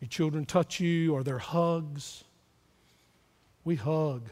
Your 0.00 0.08
children 0.08 0.44
touch 0.44 0.78
you, 0.78 1.12
or 1.12 1.24
their 1.24 1.38
hugs. 1.38 2.22
We 3.64 3.74
hug. 3.74 4.22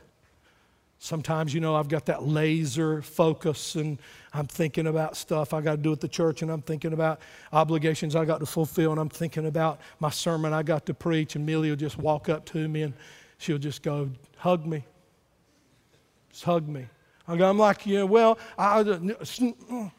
Sometimes, 1.03 1.55
you 1.55 1.61
know, 1.61 1.77
I've 1.77 1.89
got 1.89 2.05
that 2.07 2.25
laser 2.25 3.01
focus 3.01 3.75
and 3.75 3.99
I'm 4.35 4.47
thinking 4.47 4.87
about 4.87 5.17
stuff 5.17 5.55
I 5.55 5.63
got 5.63 5.77
to 5.77 5.77
do 5.79 5.93
at 5.93 6.01
the 6.01 6.07
church 6.07 6.43
and 6.43 6.51
I'm 6.51 6.61
thinking 6.61 6.93
about 6.93 7.21
obligations 7.55 8.15
I 8.15 8.27
got 8.27 8.41
to 8.41 8.47
fulfill 8.47 8.91
and 8.91 9.01
I'm 9.01 9.09
thinking 9.09 9.47
about 9.47 9.81
my 9.99 10.11
sermon 10.11 10.53
I 10.53 10.63
got 10.63 10.85
to 10.87 10.95
preach. 10.95 11.37
And 11.37 11.47
Millie 11.47 11.71
will 11.71 11.77
just 11.77 11.97
walk 11.97 12.29
up 12.29 12.45
to 12.47 12.69
me 12.69 12.83
and 12.83 12.93
she'll 13.39 13.57
just 13.57 13.83
go, 13.83 14.11
hug 14.37 14.67
me. 14.67 14.85
Just 16.33 16.45
hug 16.45 16.69
me. 16.69 16.87
I'm 17.27 17.57
like, 17.57 17.87
yeah, 17.87 18.03
well, 18.03 18.39
I. 18.59 18.81
Uh, 18.81 18.85
mm. 18.85 19.93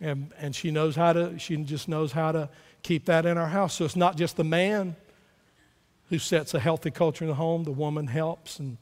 and, 0.00 0.32
and 0.38 0.56
she 0.56 0.70
knows 0.70 0.96
how 0.96 1.12
to, 1.12 1.38
she 1.38 1.58
just 1.58 1.88
knows 1.88 2.10
how 2.10 2.32
to 2.32 2.48
keep 2.82 3.04
that 3.04 3.26
in 3.26 3.36
our 3.36 3.48
house. 3.48 3.74
So 3.74 3.84
it's 3.84 3.96
not 3.96 4.16
just 4.16 4.38
the 4.38 4.44
man 4.44 4.96
who 6.14 6.18
sets 6.18 6.54
a 6.54 6.60
healthy 6.60 6.90
culture 6.90 7.24
in 7.24 7.28
the 7.28 7.34
home. 7.34 7.64
The 7.64 7.72
woman 7.72 8.06
helps, 8.06 8.58
and 8.58 8.78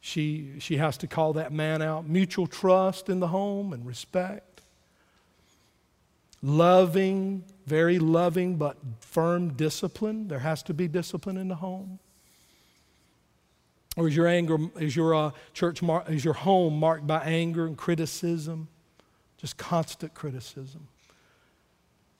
she, 0.00 0.54
she 0.58 0.76
has 0.76 0.96
to 0.98 1.06
call 1.06 1.34
that 1.34 1.52
man 1.52 1.80
out. 1.82 2.06
Mutual 2.08 2.46
trust 2.46 3.08
in 3.08 3.20
the 3.20 3.28
home 3.28 3.72
and 3.72 3.86
respect. 3.86 4.60
Loving, 6.42 7.44
very 7.66 7.98
loving, 7.98 8.56
but 8.56 8.76
firm 8.98 9.54
discipline. 9.54 10.28
There 10.28 10.40
has 10.40 10.62
to 10.64 10.74
be 10.74 10.88
discipline 10.88 11.36
in 11.36 11.48
the 11.48 11.54
home. 11.54 12.00
Or 13.96 14.08
is 14.08 14.16
your 14.16 14.26
anger, 14.26 14.58
is 14.78 14.96
your 14.96 15.14
uh, 15.14 15.30
church, 15.52 15.80
mar- 15.80 16.04
is 16.08 16.24
your 16.24 16.34
home 16.34 16.78
marked 16.78 17.06
by 17.06 17.20
anger 17.20 17.66
and 17.66 17.78
criticism? 17.78 18.68
Just 19.38 19.56
constant 19.56 20.12
criticism. 20.12 20.88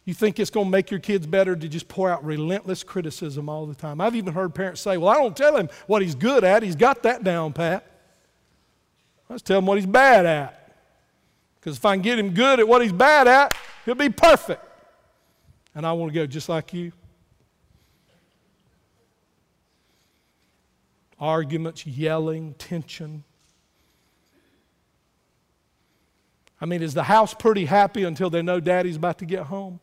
You 0.05 0.13
think 0.13 0.39
it's 0.39 0.51
going 0.51 0.67
to 0.67 0.71
make 0.71 0.91
your 0.91 1.01
kids 1.01 1.27
better 1.27 1.57
to 1.57 1.69
just 1.69 1.89
pour 1.89 2.11
out 2.11 2.25
relentless 2.25 2.83
criticism 2.83 3.49
all 3.49 3.65
the 3.65 3.75
time. 3.75 4.01
I've 4.01 4.15
even 4.15 4.35
heard 4.35 4.55
parents 4.55 4.83
say, 4.83 4.99
Well, 4.99 5.09
I 5.09 5.15
don't 5.15 5.37
tell 5.37 5.57
him 5.57 5.71
what 5.87 6.03
he's 6.03 6.15
good 6.15 6.45
at. 6.45 6.63
He's 6.63 6.77
got 6.77 7.03
that 7.05 7.25
down 7.25 7.55
pat. 7.55 7.91
I 9.31 9.35
just 9.35 9.47
tell 9.47 9.59
him 9.59 9.67
what 9.67 9.79
he's 9.79 9.87
bad 9.87 10.27
at. 10.27 10.77
Because 11.59 11.79
if 11.79 11.85
I 11.87 11.95
can 11.95 12.03
get 12.03 12.19
him 12.19 12.35
good 12.35 12.61
at 12.61 12.69
what 12.69 12.83
he's 12.83 12.93
bad 12.93 13.27
at, 13.27 13.57
he'll 13.87 13.95
be 13.95 14.11
perfect. 14.11 14.63
And 15.75 15.87
I 15.87 15.93
want 15.93 16.13
to 16.13 16.15
go 16.15 16.27
just 16.27 16.51
like 16.51 16.75
you. 16.75 16.93
Arguments, 21.19 21.87
yelling, 21.87 22.53
tension. 22.55 23.25
I 26.61 26.67
mean, 26.67 26.83
is 26.83 26.93
the 26.93 27.05
house 27.05 27.33
pretty 27.33 27.65
happy 27.65 28.05
until 28.05 28.29
they 28.29 28.43
know 28.43 28.61
daddy's 28.61 28.97
about 28.97 29.19
to 29.21 29.25
get 29.25 29.45
home? 29.45 29.81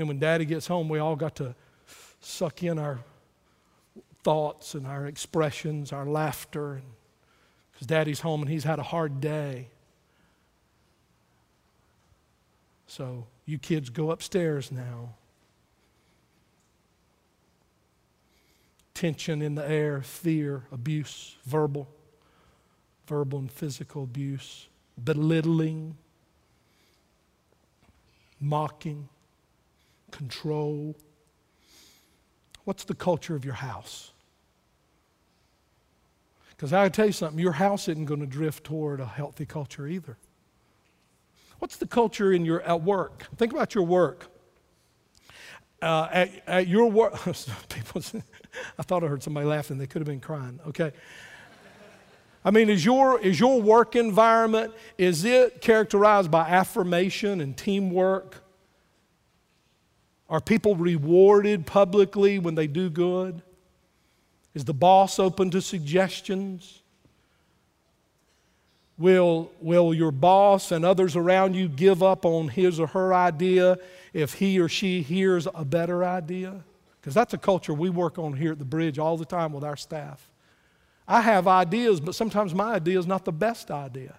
And 0.00 0.08
when 0.08 0.18
daddy 0.18 0.46
gets 0.46 0.66
home, 0.66 0.88
we 0.88 0.98
all 0.98 1.14
got 1.14 1.36
to 1.36 1.54
suck 2.20 2.62
in 2.62 2.78
our 2.78 3.00
thoughts 4.22 4.74
and 4.74 4.86
our 4.86 5.06
expressions, 5.06 5.92
our 5.92 6.06
laughter. 6.06 6.80
Because 7.70 7.86
daddy's 7.86 8.20
home 8.20 8.40
and 8.40 8.50
he's 8.50 8.64
had 8.64 8.78
a 8.78 8.82
hard 8.82 9.20
day. 9.20 9.68
So 12.86 13.26
you 13.44 13.58
kids 13.58 13.90
go 13.90 14.10
upstairs 14.10 14.72
now. 14.72 15.16
Tension 18.94 19.42
in 19.42 19.54
the 19.54 19.68
air, 19.68 20.00
fear, 20.00 20.64
abuse, 20.72 21.36
verbal, 21.44 21.88
verbal 23.06 23.38
and 23.38 23.52
physical 23.52 24.04
abuse, 24.04 24.66
belittling, 25.02 25.98
mocking 28.40 29.10
control. 30.10 30.96
What's 32.64 32.84
the 32.84 32.94
culture 32.94 33.34
of 33.34 33.44
your 33.44 33.54
house? 33.54 34.12
Because 36.50 36.72
I 36.72 36.88
tell 36.90 37.06
you 37.06 37.12
something, 37.12 37.38
your 37.38 37.52
house 37.52 37.88
isn't 37.88 38.04
going 38.04 38.20
to 38.20 38.26
drift 38.26 38.64
toward 38.64 39.00
a 39.00 39.06
healthy 39.06 39.46
culture 39.46 39.86
either. 39.86 40.18
What's 41.58 41.76
the 41.76 41.86
culture 41.86 42.32
in 42.32 42.44
your 42.44 42.60
at 42.62 42.82
work? 42.82 43.26
Think 43.36 43.52
about 43.52 43.74
your 43.74 43.84
work. 43.84 44.26
Uh, 45.80 46.08
at, 46.12 46.30
at 46.46 46.68
your 46.68 46.90
work, 46.90 47.14
people, 47.68 48.02
I 48.78 48.82
thought 48.82 49.02
I 49.02 49.06
heard 49.06 49.22
somebody 49.22 49.46
laughing. 49.46 49.78
They 49.78 49.86
could 49.86 50.00
have 50.00 50.06
been 50.06 50.20
crying. 50.20 50.60
Okay. 50.66 50.92
I 52.44 52.50
mean, 52.50 52.70
is 52.70 52.84
your, 52.84 53.20
is 53.20 53.38
your 53.38 53.60
work 53.60 53.96
environment, 53.96 54.72
is 54.96 55.24
it 55.24 55.60
characterized 55.60 56.30
by 56.30 56.48
affirmation 56.48 57.40
and 57.40 57.56
teamwork? 57.56 58.42
Are 60.30 60.40
people 60.40 60.76
rewarded 60.76 61.66
publicly 61.66 62.38
when 62.38 62.54
they 62.54 62.68
do 62.68 62.88
good? 62.88 63.42
Is 64.54 64.64
the 64.64 64.72
boss 64.72 65.18
open 65.18 65.50
to 65.50 65.60
suggestions? 65.60 66.82
Will, 68.96 69.50
will 69.60 69.92
your 69.92 70.12
boss 70.12 70.70
and 70.70 70.84
others 70.84 71.16
around 71.16 71.54
you 71.54 71.68
give 71.68 72.02
up 72.02 72.24
on 72.24 72.48
his 72.48 72.78
or 72.78 72.86
her 72.88 73.12
idea 73.12 73.78
if 74.12 74.34
he 74.34 74.60
or 74.60 74.68
she 74.68 75.02
hears 75.02 75.48
a 75.52 75.64
better 75.64 76.04
idea? 76.04 76.62
Because 77.00 77.14
that's 77.14 77.34
a 77.34 77.38
culture 77.38 77.74
we 77.74 77.90
work 77.90 78.18
on 78.18 78.34
here 78.34 78.52
at 78.52 78.58
the 78.58 78.64
bridge 78.64 78.98
all 78.98 79.16
the 79.16 79.24
time 79.24 79.52
with 79.52 79.64
our 79.64 79.76
staff. 79.76 80.30
I 81.08 81.22
have 81.22 81.48
ideas, 81.48 81.98
but 81.98 82.14
sometimes 82.14 82.54
my 82.54 82.74
idea 82.74 82.98
is 82.98 83.06
not 83.06 83.24
the 83.24 83.32
best 83.32 83.70
idea. 83.70 84.14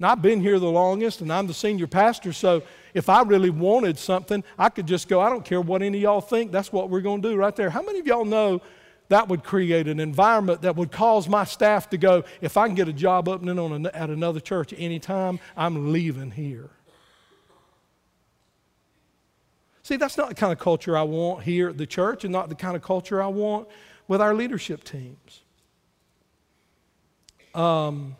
I've 0.00 0.22
been 0.22 0.40
here 0.40 0.60
the 0.60 0.70
longest 0.70 1.20
and 1.22 1.32
I'm 1.32 1.48
the 1.48 1.54
senior 1.54 1.88
pastor, 1.88 2.32
so 2.32 2.62
if 2.94 3.08
I 3.08 3.22
really 3.22 3.50
wanted 3.50 3.98
something, 3.98 4.44
I 4.56 4.68
could 4.68 4.86
just 4.86 5.08
go, 5.08 5.20
I 5.20 5.28
don't 5.28 5.44
care 5.44 5.60
what 5.60 5.82
any 5.82 5.98
of 5.98 6.02
y'all 6.02 6.20
think, 6.20 6.52
that's 6.52 6.72
what 6.72 6.88
we're 6.88 7.00
going 7.00 7.20
to 7.20 7.30
do 7.30 7.36
right 7.36 7.54
there. 7.56 7.68
How 7.68 7.82
many 7.82 7.98
of 7.98 8.06
y'all 8.06 8.24
know 8.24 8.62
that 9.08 9.28
would 9.28 9.42
create 9.42 9.88
an 9.88 9.98
environment 9.98 10.62
that 10.62 10.76
would 10.76 10.92
cause 10.92 11.28
my 11.28 11.42
staff 11.44 11.90
to 11.90 11.98
go, 11.98 12.22
if 12.40 12.56
I 12.56 12.66
can 12.66 12.76
get 12.76 12.88
a 12.88 12.92
job 12.92 13.28
opening 13.28 13.58
on 13.58 13.86
a, 13.86 13.88
at 13.88 14.08
another 14.10 14.38
church 14.38 14.72
anytime, 14.76 15.40
I'm 15.56 15.92
leaving 15.92 16.30
here? 16.30 16.70
See, 19.82 19.96
that's 19.96 20.16
not 20.16 20.28
the 20.28 20.34
kind 20.34 20.52
of 20.52 20.58
culture 20.58 20.96
I 20.96 21.02
want 21.02 21.42
here 21.42 21.70
at 21.70 21.78
the 21.78 21.86
church 21.86 22.22
and 22.22 22.32
not 22.32 22.50
the 22.50 22.54
kind 22.54 22.76
of 22.76 22.82
culture 22.82 23.22
I 23.22 23.26
want 23.28 23.66
with 24.06 24.20
our 24.20 24.34
leadership 24.34 24.84
teams. 24.84 25.40
Um, 27.54 28.14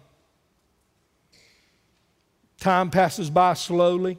Time 2.61 2.91
passes 2.91 3.31
by 3.31 3.55
slowly. 3.55 4.19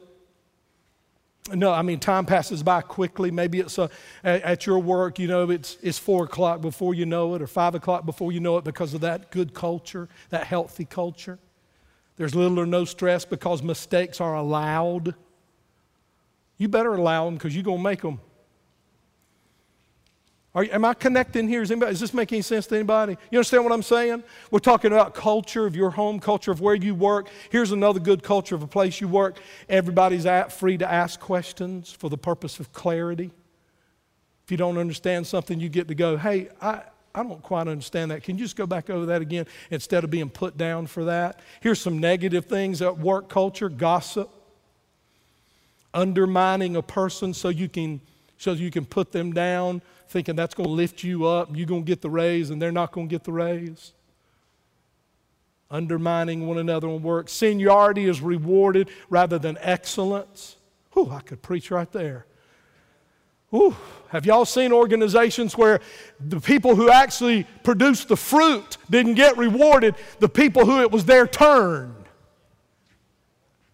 No, 1.52 1.72
I 1.72 1.82
mean, 1.82 1.98
time 1.98 2.26
passes 2.26 2.62
by 2.62 2.80
quickly. 2.80 3.30
Maybe 3.30 3.60
it's 3.60 3.78
a, 3.78 3.90
at 4.22 4.66
your 4.66 4.78
work, 4.78 5.18
you 5.18 5.26
know, 5.26 5.50
it's, 5.50 5.78
it's 5.82 5.98
four 5.98 6.24
o'clock 6.24 6.60
before 6.60 6.94
you 6.94 7.06
know 7.06 7.34
it, 7.34 7.42
or 7.42 7.46
five 7.46 7.74
o'clock 7.74 8.04
before 8.06 8.30
you 8.30 8.40
know 8.40 8.56
it 8.58 8.64
because 8.64 8.94
of 8.94 9.00
that 9.00 9.30
good 9.30 9.52
culture, 9.54 10.08
that 10.28 10.46
healthy 10.46 10.84
culture. 10.84 11.38
There's 12.16 12.34
little 12.34 12.60
or 12.60 12.66
no 12.66 12.84
stress 12.84 13.24
because 13.24 13.62
mistakes 13.62 14.20
are 14.20 14.34
allowed. 14.34 15.14
You 16.58 16.68
better 16.68 16.94
allow 16.94 17.24
them 17.24 17.34
because 17.34 17.54
you're 17.54 17.64
going 17.64 17.78
to 17.78 17.82
make 17.82 18.02
them. 18.02 18.20
Are, 20.54 20.64
am 20.64 20.84
I 20.84 20.94
connecting 20.94 21.46
here? 21.46 21.62
Is, 21.62 21.70
anybody, 21.70 21.92
is 21.92 22.00
this 22.00 22.12
making 22.12 22.42
sense 22.42 22.66
to 22.68 22.74
anybody? 22.74 23.16
You 23.30 23.38
understand 23.38 23.62
what 23.62 23.72
I'm 23.72 23.84
saying? 23.84 24.24
We're 24.50 24.58
talking 24.58 24.92
about 24.92 25.14
culture 25.14 25.64
of 25.64 25.76
your 25.76 25.90
home, 25.90 26.18
culture 26.18 26.50
of 26.50 26.60
where 26.60 26.74
you 26.74 26.94
work. 26.94 27.28
Here's 27.50 27.70
another 27.70 28.00
good 28.00 28.22
culture 28.24 28.56
of 28.56 28.62
a 28.62 28.66
place 28.66 29.00
you 29.00 29.06
work. 29.06 29.38
Everybody's 29.68 30.26
at, 30.26 30.52
free 30.52 30.76
to 30.78 30.90
ask 30.90 31.20
questions 31.20 31.92
for 31.92 32.10
the 32.10 32.18
purpose 32.18 32.58
of 32.58 32.72
clarity. 32.72 33.30
If 34.44 34.50
you 34.50 34.56
don't 34.56 34.76
understand 34.76 35.28
something, 35.28 35.60
you 35.60 35.68
get 35.68 35.86
to 35.86 35.94
go, 35.94 36.16
hey, 36.16 36.48
I, 36.60 36.82
I 37.14 37.22
don't 37.22 37.42
quite 37.42 37.68
understand 37.68 38.10
that. 38.10 38.24
Can 38.24 38.36
you 38.36 38.44
just 38.44 38.56
go 38.56 38.66
back 38.66 38.90
over 38.90 39.06
that 39.06 39.22
again 39.22 39.46
instead 39.70 40.02
of 40.02 40.10
being 40.10 40.30
put 40.30 40.56
down 40.56 40.88
for 40.88 41.04
that? 41.04 41.38
Here's 41.60 41.80
some 41.80 42.00
negative 42.00 42.46
things 42.46 42.82
at 42.82 42.98
work 42.98 43.28
culture 43.28 43.68
gossip, 43.68 44.28
undermining 45.94 46.74
a 46.74 46.82
person 46.82 47.34
so 47.34 47.50
you 47.50 47.68
can, 47.68 48.00
so 48.36 48.50
you 48.50 48.72
can 48.72 48.84
put 48.84 49.12
them 49.12 49.32
down 49.32 49.80
thinking 50.10 50.34
that's 50.34 50.54
going 50.54 50.68
to 50.68 50.72
lift 50.72 51.04
you 51.04 51.24
up 51.24 51.56
you're 51.56 51.66
going 51.66 51.84
to 51.84 51.86
get 51.86 52.00
the 52.00 52.10
raise 52.10 52.50
and 52.50 52.60
they're 52.60 52.72
not 52.72 52.90
going 52.90 53.08
to 53.08 53.10
get 53.10 53.24
the 53.24 53.32
raise. 53.32 53.92
Undermining 55.70 56.48
one 56.48 56.58
another 56.58 56.88
in 56.88 57.00
work. 57.00 57.28
Seniority 57.28 58.06
is 58.06 58.20
rewarded 58.20 58.90
rather 59.08 59.38
than 59.38 59.56
excellence. 59.60 60.56
Whew, 60.92 61.10
I 61.10 61.20
could 61.20 61.42
preach 61.42 61.70
right 61.70 61.90
there. 61.92 62.26
Whew. 63.50 63.76
Have 64.08 64.26
y'all 64.26 64.44
seen 64.44 64.72
organizations 64.72 65.56
where 65.56 65.80
the 66.18 66.40
people 66.40 66.74
who 66.74 66.90
actually 66.90 67.46
produced 67.62 68.08
the 68.08 68.16
fruit 68.16 68.78
didn't 68.90 69.14
get 69.14 69.36
rewarded, 69.38 69.94
the 70.18 70.28
people 70.28 70.66
who 70.66 70.80
it 70.80 70.90
was 70.90 71.04
their 71.04 71.28
turn? 71.28 71.94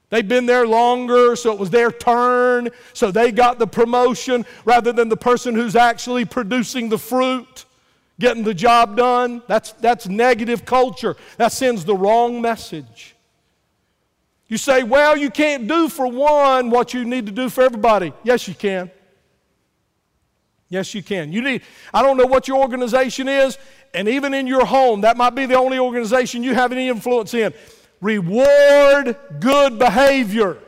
They'd 0.08 0.28
been 0.28 0.46
there 0.46 0.66
longer, 0.66 1.34
so 1.34 1.52
it 1.52 1.58
was 1.58 1.70
their 1.70 1.90
turn, 1.90 2.68
so 2.92 3.10
they 3.10 3.32
got 3.32 3.58
the 3.58 3.66
promotion 3.66 4.46
rather 4.64 4.92
than 4.92 5.08
the 5.08 5.16
person 5.16 5.54
who's 5.54 5.74
actually 5.74 6.24
producing 6.24 6.88
the 6.88 6.98
fruit, 6.98 7.64
getting 8.20 8.44
the 8.44 8.54
job 8.54 8.96
done. 8.96 9.42
That's, 9.48 9.72
that's 9.72 10.06
negative 10.06 10.64
culture. 10.64 11.16
That 11.38 11.50
sends 11.52 11.84
the 11.84 11.96
wrong 11.96 12.40
message. 12.40 13.16
You 14.48 14.58
say, 14.58 14.84
well, 14.84 15.16
you 15.16 15.28
can't 15.28 15.66
do 15.66 15.88
for 15.88 16.06
one 16.06 16.70
what 16.70 16.94
you 16.94 17.04
need 17.04 17.26
to 17.26 17.32
do 17.32 17.48
for 17.48 17.62
everybody. 17.62 18.12
Yes, 18.22 18.46
you 18.46 18.54
can. 18.54 18.92
Yes, 20.68 20.94
you 20.94 21.02
can. 21.02 21.32
You 21.32 21.42
need, 21.42 21.62
I 21.92 22.02
don't 22.02 22.16
know 22.16 22.26
what 22.26 22.46
your 22.46 22.58
organization 22.58 23.28
is, 23.28 23.58
and 23.92 24.08
even 24.08 24.34
in 24.34 24.46
your 24.46 24.64
home, 24.64 25.00
that 25.00 25.16
might 25.16 25.34
be 25.34 25.46
the 25.46 25.56
only 25.56 25.78
organization 25.78 26.44
you 26.44 26.54
have 26.54 26.70
any 26.70 26.88
influence 26.88 27.34
in. 27.34 27.52
Reward 28.00 29.16
good 29.40 29.78
behavior. 29.78 30.58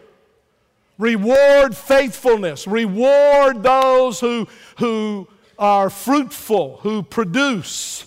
Reward 0.98 1.76
faithfulness. 1.76 2.66
Reward 2.66 3.62
those 3.62 4.18
who, 4.20 4.48
who 4.78 5.28
are 5.58 5.90
fruitful, 5.90 6.78
who 6.78 7.02
produce. 7.02 8.04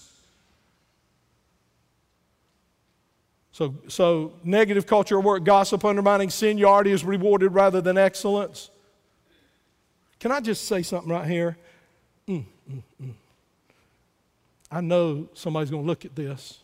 So, 3.51 3.75
so 3.87 4.33
negative 4.43 4.87
culture 4.87 5.19
work, 5.19 5.43
gossip, 5.43 5.85
undermining 5.85 6.29
seniority 6.29 6.91
is 6.91 7.05
rewarded 7.05 7.53
rather 7.53 7.79
than 7.79 7.97
excellence. 7.97 8.71
Can 10.19 10.31
I 10.31 10.39
just 10.39 10.67
say 10.67 10.81
something 10.81 11.11
right 11.11 11.27
here? 11.27 11.57
Mm, 12.27 12.45
mm, 12.69 12.83
mm. 13.01 13.13
I 14.71 14.81
know 14.81 15.27
somebody's 15.33 15.69
going 15.69 15.83
to 15.83 15.87
look 15.87 16.05
at 16.05 16.15
this 16.15 16.59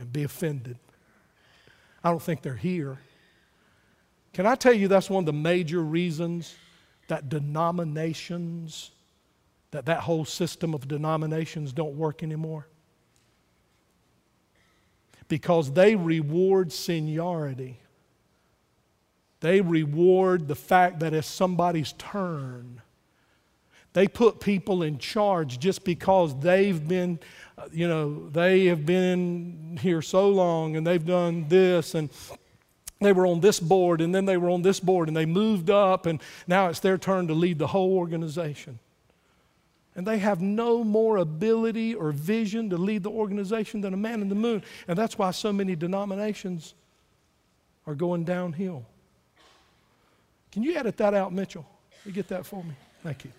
and 0.00 0.12
be 0.12 0.24
offended. 0.24 0.78
I 2.02 2.10
don't 2.10 2.22
think 2.22 2.42
they're 2.42 2.56
here. 2.56 2.98
Can 4.32 4.46
I 4.46 4.56
tell 4.56 4.72
you 4.72 4.88
that's 4.88 5.10
one 5.10 5.22
of 5.22 5.26
the 5.26 5.32
major 5.32 5.82
reasons 5.82 6.56
that 7.08 7.28
denominations, 7.28 8.90
that 9.70 9.86
that 9.86 10.00
whole 10.00 10.24
system 10.24 10.74
of 10.74 10.88
denominations 10.88 11.72
don't 11.72 11.96
work 11.96 12.22
anymore? 12.22 12.66
Because 15.28 15.72
they 15.72 15.94
reward 15.94 16.72
seniority 16.72 17.78
They 19.40 19.60
reward 19.62 20.48
the 20.48 20.54
fact 20.54 21.00
that 21.00 21.14
it's 21.14 21.26
somebody's 21.26 21.92
turn. 21.94 22.82
They 23.92 24.06
put 24.06 24.40
people 24.40 24.82
in 24.82 24.98
charge 24.98 25.58
just 25.58 25.84
because 25.84 26.38
they've 26.38 26.86
been, 26.86 27.18
uh, 27.58 27.66
you 27.72 27.88
know, 27.88 28.28
they 28.30 28.66
have 28.66 28.86
been 28.86 29.78
here 29.80 30.00
so 30.00 30.28
long 30.28 30.76
and 30.76 30.86
they've 30.86 31.04
done 31.04 31.48
this 31.48 31.94
and 31.94 32.08
they 33.00 33.12
were 33.12 33.26
on 33.26 33.40
this 33.40 33.58
board 33.58 34.00
and 34.00 34.14
then 34.14 34.26
they 34.26 34.36
were 34.36 34.50
on 34.50 34.62
this 34.62 34.78
board 34.78 35.08
and 35.08 35.16
they 35.16 35.26
moved 35.26 35.70
up 35.70 36.06
and 36.06 36.22
now 36.46 36.68
it's 36.68 36.80
their 36.80 36.98
turn 36.98 37.26
to 37.28 37.34
lead 37.34 37.58
the 37.58 37.66
whole 37.66 37.96
organization. 37.96 38.78
And 39.96 40.06
they 40.06 40.18
have 40.18 40.40
no 40.40 40.84
more 40.84 41.16
ability 41.16 41.94
or 41.94 42.12
vision 42.12 42.70
to 42.70 42.76
lead 42.76 43.02
the 43.02 43.10
organization 43.10 43.80
than 43.80 43.92
a 43.92 43.96
man 43.96 44.22
in 44.22 44.28
the 44.28 44.36
moon. 44.36 44.62
And 44.86 44.96
that's 44.96 45.18
why 45.18 45.32
so 45.32 45.52
many 45.52 45.74
denominations 45.74 46.74
are 47.88 47.96
going 47.96 48.22
downhill. 48.22 48.84
Can 50.52 50.62
you 50.62 50.76
edit 50.76 50.96
that 50.98 51.12
out, 51.12 51.32
Mitchell? 51.32 51.66
You 52.04 52.12
get 52.12 52.28
that 52.28 52.46
for 52.46 52.62
me? 52.62 52.74
Thank 53.02 53.24
you. 53.24 53.32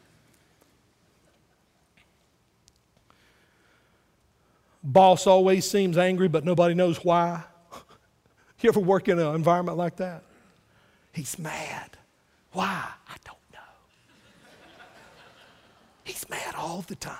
Boss 4.84 5.28
always 5.28 5.70
seems 5.70 5.98
angry, 5.98 6.28
but 6.28 6.44
nobody 6.44 6.74
knows 6.74 7.04
why. 7.04 7.44
you 8.62 8.70
ever 8.70 8.80
work 8.80 9.08
in 9.08 9.20
an 9.20 9.36
environment 9.36 9.78
like 9.78 9.98
that? 9.98 10.24
He's 11.13 11.38
mad. 11.38 11.98
Why? 12.54 12.65
I 13.08 13.15
don't 13.24 13.38
know. 13.54 13.60
He's 16.04 16.28
mad 16.30 16.56
all 16.56 16.84
the 16.88 16.96
time. 16.96 17.17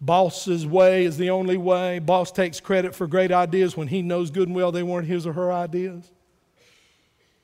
Boss's 0.00 0.66
way 0.66 1.04
is 1.04 1.16
the 1.16 1.30
only 1.30 1.56
way. 1.56 1.98
Boss 1.98 2.30
takes 2.30 2.60
credit 2.60 2.94
for 2.94 3.06
great 3.06 3.32
ideas 3.32 3.76
when 3.76 3.88
he 3.88 4.02
knows 4.02 4.30
good 4.30 4.48
and 4.48 4.54
well 4.54 4.70
they 4.70 4.82
weren't 4.82 5.06
his 5.06 5.26
or 5.26 5.32
her 5.32 5.50
ideas. 5.52 6.10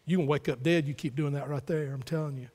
You 0.04 0.18
can 0.18 0.26
wake 0.26 0.48
up 0.48 0.62
dead, 0.62 0.86
you 0.86 0.94
keep 0.94 1.16
doing 1.16 1.32
that 1.34 1.48
right 1.48 1.66
there, 1.66 1.92
I'm 1.92 2.02
telling 2.02 2.36
you. 2.36 2.48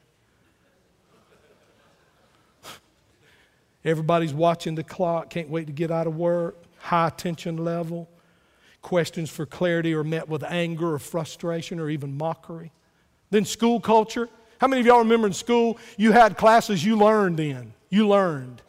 Everybody's 3.85 4.33
watching 4.33 4.73
the 4.73 4.83
clock, 4.83 5.29
can't 5.29 5.49
wait 5.49 5.67
to 5.67 5.73
get 5.73 5.91
out 5.91 6.07
of 6.07 6.15
work, 6.17 6.57
high 6.79 7.11
tension 7.15 7.57
level. 7.57 8.09
Questions 8.81 9.29
for 9.29 9.45
clarity 9.45 9.93
are 9.93 10.03
met 10.03 10.27
with 10.27 10.43
anger 10.43 10.93
or 10.93 10.99
frustration 10.99 11.79
or 11.79 11.89
even 11.89 12.17
mockery. 12.17 12.71
Then 13.29 13.45
school 13.45 13.79
culture. 13.79 14.27
How 14.59 14.67
many 14.67 14.79
of 14.79 14.87
y'all 14.87 14.99
remember 14.99 15.27
in 15.27 15.33
school 15.33 15.77
you 15.97 16.11
had 16.11 16.35
classes 16.37 16.83
you 16.83 16.97
learned 16.97 17.39
in? 17.39 17.73
You 17.89 18.07
learned. 18.07 18.61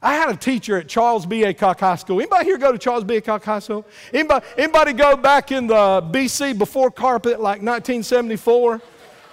I 0.00 0.14
had 0.14 0.30
a 0.30 0.36
teacher 0.36 0.76
at 0.78 0.88
Charles 0.88 1.26
B. 1.26 1.42
Aycock 1.42 1.80
High 1.80 1.96
School. 1.96 2.20
Anybody 2.20 2.44
here 2.44 2.58
go 2.58 2.70
to 2.70 2.78
Charles 2.78 3.04
B. 3.04 3.20
Aycock 3.20 3.42
High 3.42 3.58
School? 3.58 3.84
Anybody, 4.12 4.46
anybody 4.56 4.92
go 4.92 5.16
back 5.16 5.50
in 5.50 5.66
the 5.66 5.74
BC 6.12 6.56
before 6.56 6.90
carpet 6.90 7.40
like 7.40 7.62
1974? 7.62 8.80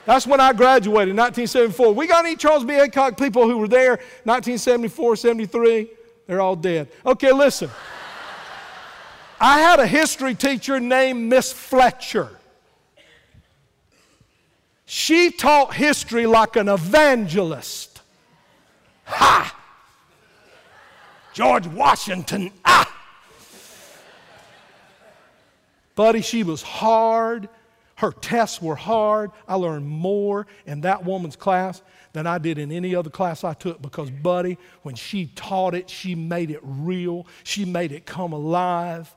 That's 0.06 0.28
when 0.28 0.40
I 0.40 0.54
graduated, 0.54 1.16
1974. 1.16 1.94
We 1.94 2.08
got 2.08 2.26
any 2.26 2.36
Charles 2.36 2.64
B. 2.64 2.74
Aycock 2.74 3.18
people 3.18 3.50
who 3.50 3.58
were 3.58 3.68
there 3.68 3.94
1974, 4.24 5.16
73? 5.16 5.90
They're 6.28 6.42
all 6.42 6.56
dead. 6.56 6.90
Okay, 7.06 7.32
listen. 7.32 7.70
I 9.40 9.60
had 9.60 9.80
a 9.80 9.88
history 9.88 10.36
teacher 10.36 10.80
named 10.80 11.30
Miss 11.30 11.52
Fletcher. 11.52 12.30
She 14.86 15.32
taught 15.32 15.74
history 15.74 16.28
like 16.28 16.56
an 16.56 16.70
evangelist. 16.70 18.02
Ha! 19.06 19.60
George 21.34 21.68
Washington, 21.68 22.52
ah! 22.64 22.92
Buddy, 25.96 26.22
she 26.22 26.44
was 26.44 26.62
hard. 26.62 27.50
Her 27.96 28.12
tests 28.12 28.62
were 28.62 28.76
hard. 28.76 29.32
I 29.48 29.56
learned 29.56 29.88
more 29.88 30.48
in 30.66 30.82
that 30.82 31.06
woman's 31.06 31.38
class 31.38 31.82
than 32.12 32.28
I 32.28 32.38
did 32.38 32.58
in 32.58 32.72
any 32.72 32.94
other 32.94 33.10
class 33.10 33.44
I 33.44 33.54
took 33.54 33.82
because, 33.82 34.10
buddy, 34.10 34.58
when 34.84 34.96
she 34.96 35.28
taught 35.36 35.74
it, 35.74 35.90
she 35.90 36.14
made 36.14 36.52
it 36.52 36.60
real. 36.62 37.26
She 37.44 37.64
made 37.64 37.94
it 37.94 38.06
come 38.06 38.34
alive. 38.34 39.16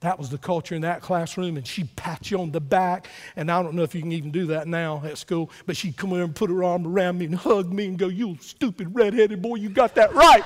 That 0.00 0.18
was 0.18 0.28
the 0.28 0.38
culture 0.38 0.74
in 0.74 0.82
that 0.82 1.00
classroom, 1.00 1.56
and 1.56 1.66
she'd 1.66 1.94
pat 1.96 2.30
you 2.30 2.38
on 2.38 2.50
the 2.50 2.60
back. 2.60 3.08
And 3.34 3.50
I 3.50 3.62
don't 3.62 3.74
know 3.74 3.82
if 3.82 3.94
you 3.94 4.02
can 4.02 4.12
even 4.12 4.30
do 4.30 4.46
that 4.46 4.68
now 4.68 5.02
at 5.04 5.16
school, 5.16 5.50
but 5.64 5.76
she'd 5.76 5.96
come 5.96 6.12
in 6.12 6.20
and 6.20 6.34
put 6.34 6.50
her 6.50 6.64
arm 6.64 6.86
around 6.86 7.18
me 7.18 7.24
and 7.26 7.34
hug 7.34 7.72
me 7.72 7.86
and 7.86 7.98
go, 7.98 8.08
You 8.08 8.36
stupid 8.40 8.94
redheaded 8.94 9.40
boy, 9.40 9.56
you 9.56 9.68
got 9.68 9.94
that 9.94 10.12
right. 10.12 10.44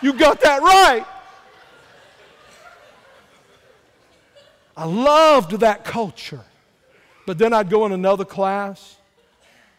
You 0.00 0.12
got 0.14 0.40
that 0.40 0.62
right. 0.62 1.06
I 4.76 4.84
loved 4.84 5.52
that 5.60 5.84
culture. 5.84 6.44
But 7.26 7.38
then 7.38 7.52
I'd 7.52 7.70
go 7.70 7.86
in 7.86 7.92
another 7.92 8.24
class, 8.24 8.96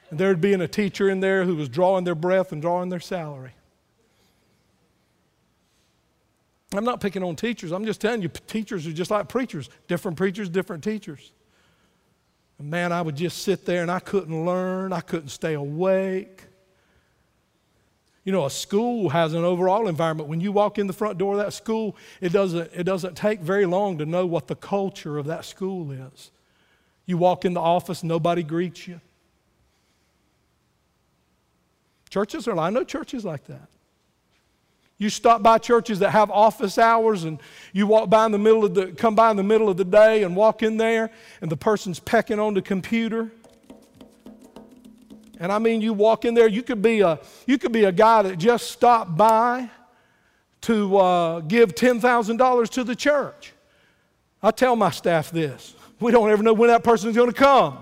and 0.09 0.19
there'd 0.19 0.39
be 0.39 0.53
a 0.53 0.67
teacher 0.67 1.09
in 1.09 1.19
there 1.19 1.43
who 1.43 1.55
was 1.55 1.67
drawing 1.67 2.03
their 2.03 2.15
breath 2.15 2.51
and 2.51 2.61
drawing 2.61 2.89
their 2.89 2.99
salary. 2.99 3.51
I'm 6.73 6.85
not 6.85 7.01
picking 7.01 7.23
on 7.23 7.35
teachers. 7.35 7.71
I'm 7.71 7.85
just 7.85 8.01
telling 8.01 8.21
you, 8.21 8.29
teachers 8.47 8.87
are 8.87 8.93
just 8.93 9.11
like 9.11 9.27
preachers. 9.27 9.69
Different 9.87 10.17
preachers, 10.17 10.49
different 10.49 10.83
teachers. 10.83 11.31
And 12.57 12.69
man, 12.69 12.91
I 12.91 13.01
would 13.01 13.15
just 13.15 13.43
sit 13.43 13.65
there 13.65 13.81
and 13.81 13.91
I 13.91 13.99
couldn't 13.99 14.45
learn. 14.45 14.93
I 14.93 15.01
couldn't 15.01 15.29
stay 15.29 15.53
awake. 15.53 16.43
You 18.23 18.31
know, 18.31 18.45
a 18.45 18.49
school 18.49 19.09
has 19.09 19.33
an 19.33 19.43
overall 19.43 19.87
environment. 19.87 20.29
When 20.29 20.39
you 20.39 20.51
walk 20.51 20.79
in 20.79 20.87
the 20.87 20.93
front 20.93 21.17
door 21.17 21.33
of 21.33 21.39
that 21.39 21.51
school, 21.51 21.95
it 22.21 22.29
doesn't, 22.29 22.71
it 22.73 22.83
doesn't 22.83 23.15
take 23.15 23.41
very 23.41 23.65
long 23.65 23.97
to 23.97 24.05
know 24.05 24.25
what 24.25 24.47
the 24.47 24.55
culture 24.55 25.17
of 25.17 25.25
that 25.25 25.43
school 25.43 25.91
is. 25.91 26.31
You 27.05 27.17
walk 27.17 27.43
in 27.43 27.53
the 27.53 27.59
office, 27.59 28.01
nobody 28.01 28.43
greets 28.43 28.87
you. 28.87 29.01
Churches 32.09 32.47
are, 32.47 32.57
I 32.57 32.69
know 32.69 32.83
churches 32.83 33.25
like 33.25 33.45
that. 33.47 33.67
You 34.99 35.09
stop 35.09 35.43
by 35.43 35.57
churches 35.57 35.99
that 35.99 36.11
have 36.11 36.31
office 36.31 36.77
hours 36.77 37.25
and 37.25 37.39
you 37.73 37.87
walk 37.87 38.09
by 38.09 38.25
in 38.25 38.31
the 38.31 38.37
middle 38.37 38.63
of 38.63 38.73
the, 38.73 38.91
come 38.93 39.15
by 39.15 39.31
in 39.31 39.37
the 39.37 39.43
middle 39.43 39.67
of 39.67 39.75
the 39.75 39.83
day 39.83 40.23
and 40.23 40.33
walk 40.33 40.63
in 40.63 40.77
there 40.77 41.09
and 41.41 41.51
the 41.51 41.57
person's 41.57 41.99
pecking 41.99 42.39
on 42.39 42.53
the 42.53 42.61
computer 42.61 43.31
and 45.43 45.51
I 45.51 45.59
mean, 45.59 45.81
you 45.81 45.91
walk 45.91 46.23
in 46.23 46.35
there, 46.35 46.47
you 46.47 46.63
could 46.63 46.81
be 46.81 47.01
a, 47.01 47.19
you 47.45 47.57
could 47.57 47.73
be 47.73 47.83
a 47.83 47.91
guy 47.91 48.21
that 48.21 48.37
just 48.37 48.71
stopped 48.71 49.17
by 49.17 49.69
to 50.61 50.97
uh, 50.97 51.39
give 51.41 51.75
$10,000 51.75 52.69
to 52.69 52.83
the 52.85 52.95
church. 52.95 53.51
I 54.41 54.51
tell 54.51 54.77
my 54.77 54.89
staff 54.89 55.31
this 55.31 55.75
we 55.99 56.13
don't 56.13 56.29
ever 56.29 56.41
know 56.43 56.53
when 56.53 56.69
that 56.69 56.81
person's 56.81 57.17
going 57.17 57.29
to 57.29 57.35
come. 57.35 57.77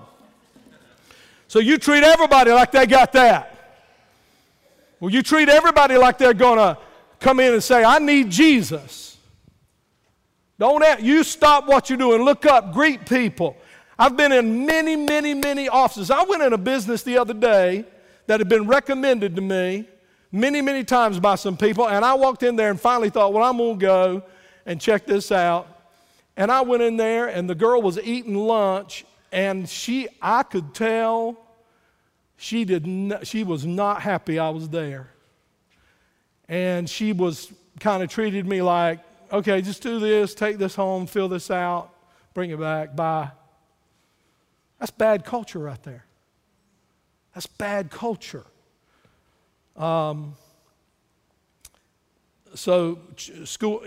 So 1.47 1.59
you 1.59 1.77
treat 1.77 2.03
everybody 2.03 2.49
like 2.49 2.71
they 2.71 2.87
got 2.87 3.11
that. 3.11 3.83
Well, 4.99 5.11
you 5.11 5.21
treat 5.21 5.47
everybody 5.47 5.97
like 5.97 6.17
they're 6.17 6.33
going 6.33 6.57
to 6.57 6.79
come 7.19 7.39
in 7.39 7.53
and 7.53 7.63
say, 7.63 7.83
I 7.83 7.99
need 7.99 8.31
Jesus. 8.31 9.19
Don't 10.57 10.83
act, 10.83 11.03
you 11.03 11.23
stop 11.23 11.67
what 11.67 11.91
you're 11.91 11.97
doing, 11.99 12.23
look 12.23 12.47
up, 12.47 12.73
greet 12.73 13.05
people. 13.05 13.55
I've 14.01 14.17
been 14.17 14.31
in 14.31 14.65
many, 14.65 14.95
many, 14.95 15.35
many 15.35 15.69
offices. 15.69 16.09
I 16.09 16.23
went 16.23 16.41
in 16.41 16.53
a 16.53 16.57
business 16.57 17.03
the 17.03 17.19
other 17.19 17.35
day 17.35 17.85
that 18.25 18.39
had 18.39 18.49
been 18.49 18.65
recommended 18.65 19.35
to 19.35 19.43
me 19.43 19.87
many, 20.31 20.59
many 20.59 20.83
times 20.83 21.19
by 21.19 21.35
some 21.35 21.55
people, 21.55 21.87
and 21.87 22.03
I 22.03 22.15
walked 22.15 22.41
in 22.41 22.55
there 22.55 22.71
and 22.71 22.81
finally 22.81 23.11
thought, 23.11 23.31
well, 23.31 23.43
I'm 23.43 23.57
going 23.57 23.77
to 23.77 23.85
go 23.85 24.23
and 24.65 24.81
check 24.81 25.05
this 25.05 25.31
out. 25.31 25.67
And 26.35 26.51
I 26.51 26.61
went 26.61 26.81
in 26.81 26.97
there, 26.97 27.27
and 27.27 27.47
the 27.47 27.53
girl 27.53 27.79
was 27.79 27.99
eating 27.99 28.33
lunch, 28.33 29.05
and 29.31 29.69
she, 29.69 30.07
I 30.19 30.41
could 30.41 30.73
tell 30.73 31.37
she, 32.37 32.65
did 32.65 32.87
not, 32.87 33.27
she 33.27 33.43
was 33.43 33.67
not 33.67 34.01
happy 34.01 34.39
I 34.39 34.49
was 34.49 34.67
there. 34.69 35.11
And 36.49 36.89
she 36.89 37.13
was 37.13 37.53
kind 37.79 38.01
of 38.01 38.09
treated 38.09 38.47
me 38.47 38.63
like, 38.63 38.99
okay, 39.31 39.61
just 39.61 39.83
do 39.83 39.99
this, 39.99 40.33
take 40.33 40.57
this 40.57 40.73
home, 40.73 41.05
fill 41.05 41.29
this 41.29 41.51
out, 41.51 41.91
bring 42.33 42.49
it 42.49 42.59
back, 42.59 42.95
bye. 42.95 43.29
That's 44.81 44.89
bad 44.89 45.25
culture 45.25 45.59
right 45.59 45.81
there. 45.83 46.05
That's 47.35 47.45
bad 47.45 47.91
culture. 47.91 48.43
Um, 49.77 50.33
so, 52.55 52.97
school, 53.45 53.83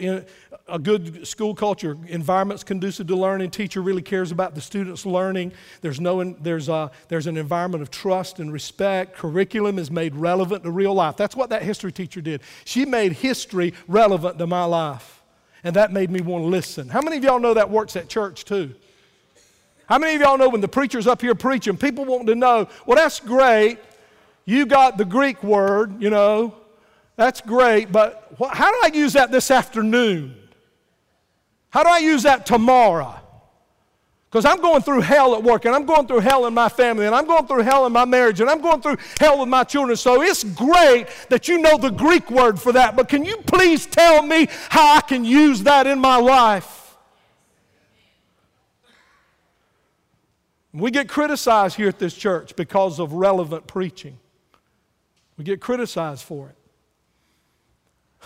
a 0.68 0.78
good 0.78 1.26
school 1.26 1.52
culture, 1.52 1.98
environment's 2.07 2.62
conducive 2.62 3.09
to 3.09 3.16
learning. 3.16 3.50
Teacher 3.50 3.83
really 3.83 4.02
cares 4.02 4.30
about 4.30 4.54
the 4.54 4.61
students 4.61 5.04
learning. 5.04 5.50
There's, 5.80 6.00
no, 6.00 6.22
there's, 6.22 6.68
a, 6.68 6.92
there's 7.09 7.26
an 7.26 7.37
environment 7.37 7.83
of 7.83 7.90
trust 7.90 8.38
and 8.38 8.52
respect. 8.52 9.16
Curriculum 9.16 9.80
is 9.80 9.90
made 9.90 10.14
relevant 10.14 10.62
to 10.62 10.70
real 10.70 10.94
life. 10.94 11.16
That's 11.16 11.35
what 11.35 11.50
that 11.50 11.62
history 11.62 11.90
teacher 11.90 12.20
did. 12.20 12.40
She 12.64 12.85
made 12.85 13.14
history 13.14 13.74
relevant 13.88 14.38
to 14.38 14.46
my 14.46 14.64
life, 14.64 15.24
and 15.64 15.74
that 15.74 15.92
made 15.92 16.12
me 16.12 16.20
want 16.20 16.44
to 16.44 16.48
listen. 16.48 16.88
How 16.88 17.02
many 17.02 17.16
of 17.16 17.24
y'all 17.24 17.40
know 17.40 17.54
that 17.54 17.68
works 17.68 17.96
at 17.96 18.09
church 18.09 18.44
too? 18.44 18.76
How 19.87 19.99
many 19.99 20.14
of 20.14 20.20
y'all 20.20 20.38
know 20.38 20.49
when 20.49 20.61
the 20.61 20.68
preacher's 20.68 21.07
up 21.07 21.20
here 21.20 21.35
preaching, 21.35 21.77
people 21.77 22.05
want 22.05 22.27
to 22.27 22.35
know, 22.35 22.68
well, 22.87 22.97
that's 22.97 23.20
great. 23.20 23.79
You 24.44 24.66
got 24.66 24.99
the 24.99 25.05
Greek 25.05 25.42
word, 25.42 26.03
you 26.03 26.11
know, 26.11 26.55
that's 27.16 27.40
great, 27.40 27.92
but 27.92 28.35
how 28.53 28.70
do 28.70 28.81
I 28.83 28.90
use 28.97 29.12
that 29.12 29.31
this 29.31 29.51
afternoon? 29.51 30.37
How 31.70 31.83
do 31.83 31.88
I 31.88 31.99
use 31.99 32.23
that 32.25 32.47
tomorrow? 32.47 33.14
Because 34.31 34.44
I'm 34.44 34.61
going 34.61 34.83
through 34.83 35.03
hell 35.03 35.37
at 35.37 35.44
work, 35.44 35.64
and 35.64 35.75
I'm 35.75 35.87
going 35.87 36.09
through 36.09 36.18
hell 36.18 36.47
in 36.47 36.55
my 36.55 36.68
family, 36.68 37.07
and 37.07 37.14
I'm 37.14 37.25
going 37.25 37.47
through 37.47 37.62
hell 37.62 37.87
in 37.87 37.92
my 37.92 38.05
marriage, 38.05 38.40
and 38.40 38.51
I'm 38.51 38.61
going 38.61 38.81
through 38.81 38.97
hell 39.20 39.38
with 39.38 39.49
my 39.49 39.62
children. 39.62 39.97
So 39.97 40.23
it's 40.23 40.42
great 40.42 41.07
that 41.29 41.47
you 41.47 41.59
know 41.59 41.79
the 41.79 41.90
Greek 41.90 42.31
word 42.33 42.61
for 42.61 42.73
that, 42.73 42.97
but 42.97 43.09
can 43.09 43.25
you 43.25 43.37
please 43.47 43.87
tell 43.87 44.23
me 44.23 44.49
how 44.70 44.97
I 44.97 45.03
can 45.03 45.25
use 45.25 45.62
that 45.62 45.87
in 45.87 46.01
my 46.01 46.16
life? 46.16 46.84
We 50.74 50.90
get 50.90 51.08
criticized 51.08 51.76
here 51.76 51.88
at 51.88 51.98
this 51.98 52.14
church 52.14 52.54
because 52.56 52.98
of 52.98 53.12
relevant 53.12 53.66
preaching. 53.66 54.18
We 55.38 55.44
get 55.44 55.60
criticized 55.60 56.24
for 56.24 56.52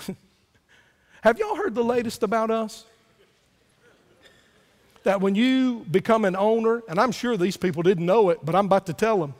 it. 0.08 0.16
Have 1.22 1.38
y'all 1.38 1.56
heard 1.56 1.74
the 1.74 1.84
latest 1.84 2.22
about 2.22 2.50
us? 2.50 2.84
that 5.08 5.22
when 5.22 5.34
you 5.34 5.86
become 5.90 6.26
an 6.26 6.36
owner, 6.36 6.82
and 6.86 7.00
I'm 7.00 7.12
sure 7.12 7.38
these 7.38 7.56
people 7.56 7.82
didn't 7.82 8.04
know 8.04 8.28
it, 8.28 8.40
but 8.44 8.54
I'm 8.54 8.66
about 8.66 8.84
to 8.86 8.92
tell 8.92 9.18
them. 9.18 9.32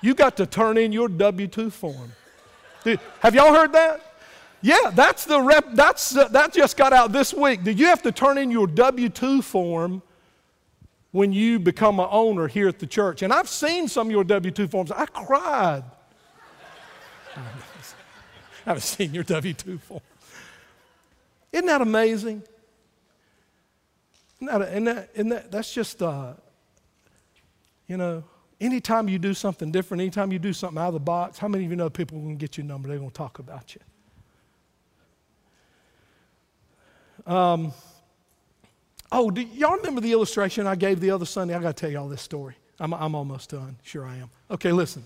you 0.00 0.14
got 0.14 0.38
to 0.38 0.46
turn 0.46 0.78
in 0.78 0.90
your 0.90 1.08
W 1.08 1.46
2 1.46 1.68
form. 1.68 2.12
have 3.20 3.34
y'all 3.34 3.52
heard 3.52 3.72
that? 3.72 4.13
Yeah, 4.64 4.92
that's 4.94 5.26
the 5.26 5.42
rep, 5.42 5.74
that's, 5.74 6.08
that 6.08 6.54
just 6.54 6.78
got 6.78 6.94
out 6.94 7.12
this 7.12 7.34
week. 7.34 7.64
Did 7.64 7.78
you 7.78 7.84
have 7.84 8.00
to 8.00 8.10
turn 8.10 8.38
in 8.38 8.50
your 8.50 8.66
W 8.66 9.10
2 9.10 9.42
form 9.42 10.00
when 11.12 11.34
you 11.34 11.58
become 11.58 12.00
an 12.00 12.08
owner 12.10 12.48
here 12.48 12.66
at 12.66 12.78
the 12.78 12.86
church? 12.86 13.20
And 13.20 13.30
I've 13.30 13.50
seen 13.50 13.88
some 13.88 14.06
of 14.06 14.10
your 14.10 14.24
W 14.24 14.50
2 14.50 14.66
forms. 14.68 14.90
I 14.90 15.04
cried. 15.04 15.84
I 17.36 17.40
haven't 18.64 18.80
seen 18.80 19.12
your 19.12 19.24
W 19.24 19.52
2 19.52 19.76
form. 19.76 20.00
Isn't 21.52 21.66
that 21.66 21.82
amazing? 21.82 22.42
Isn't 24.40 24.46
that, 24.46 24.62
isn't 24.62 24.84
that, 24.84 25.10
isn't 25.12 25.28
that 25.28 25.50
that's 25.52 25.74
just, 25.74 26.02
uh, 26.02 26.32
you 27.86 27.98
know, 27.98 28.24
anytime 28.62 29.10
you 29.10 29.18
do 29.18 29.34
something 29.34 29.70
different, 29.70 30.00
anytime 30.00 30.32
you 30.32 30.38
do 30.38 30.54
something 30.54 30.78
out 30.78 30.88
of 30.88 30.94
the 30.94 31.00
box, 31.00 31.36
how 31.36 31.48
many 31.48 31.66
of 31.66 31.70
you 31.70 31.76
know 31.76 31.90
people 31.90 32.16
are 32.16 32.22
going 32.22 32.38
to 32.38 32.40
get 32.40 32.56
your 32.56 32.64
number? 32.64 32.88
They're 32.88 32.96
going 32.96 33.10
to 33.10 33.14
talk 33.14 33.40
about 33.40 33.74
you. 33.74 33.82
Um, 37.26 37.72
oh, 39.10 39.30
do 39.30 39.40
y'all 39.40 39.76
remember 39.76 40.00
the 40.00 40.12
illustration 40.12 40.66
I 40.66 40.74
gave 40.74 41.00
the 41.00 41.10
other 41.10 41.26
Sunday? 41.26 41.54
I 41.54 41.60
got 41.60 41.76
to 41.76 41.80
tell 41.80 41.90
y'all 41.90 42.08
this 42.08 42.22
story. 42.22 42.54
I'm, 42.80 42.92
I'm 42.92 43.14
almost 43.14 43.50
done. 43.50 43.76
Sure, 43.82 44.04
I 44.04 44.16
am. 44.16 44.30
Okay, 44.50 44.72
listen. 44.72 45.04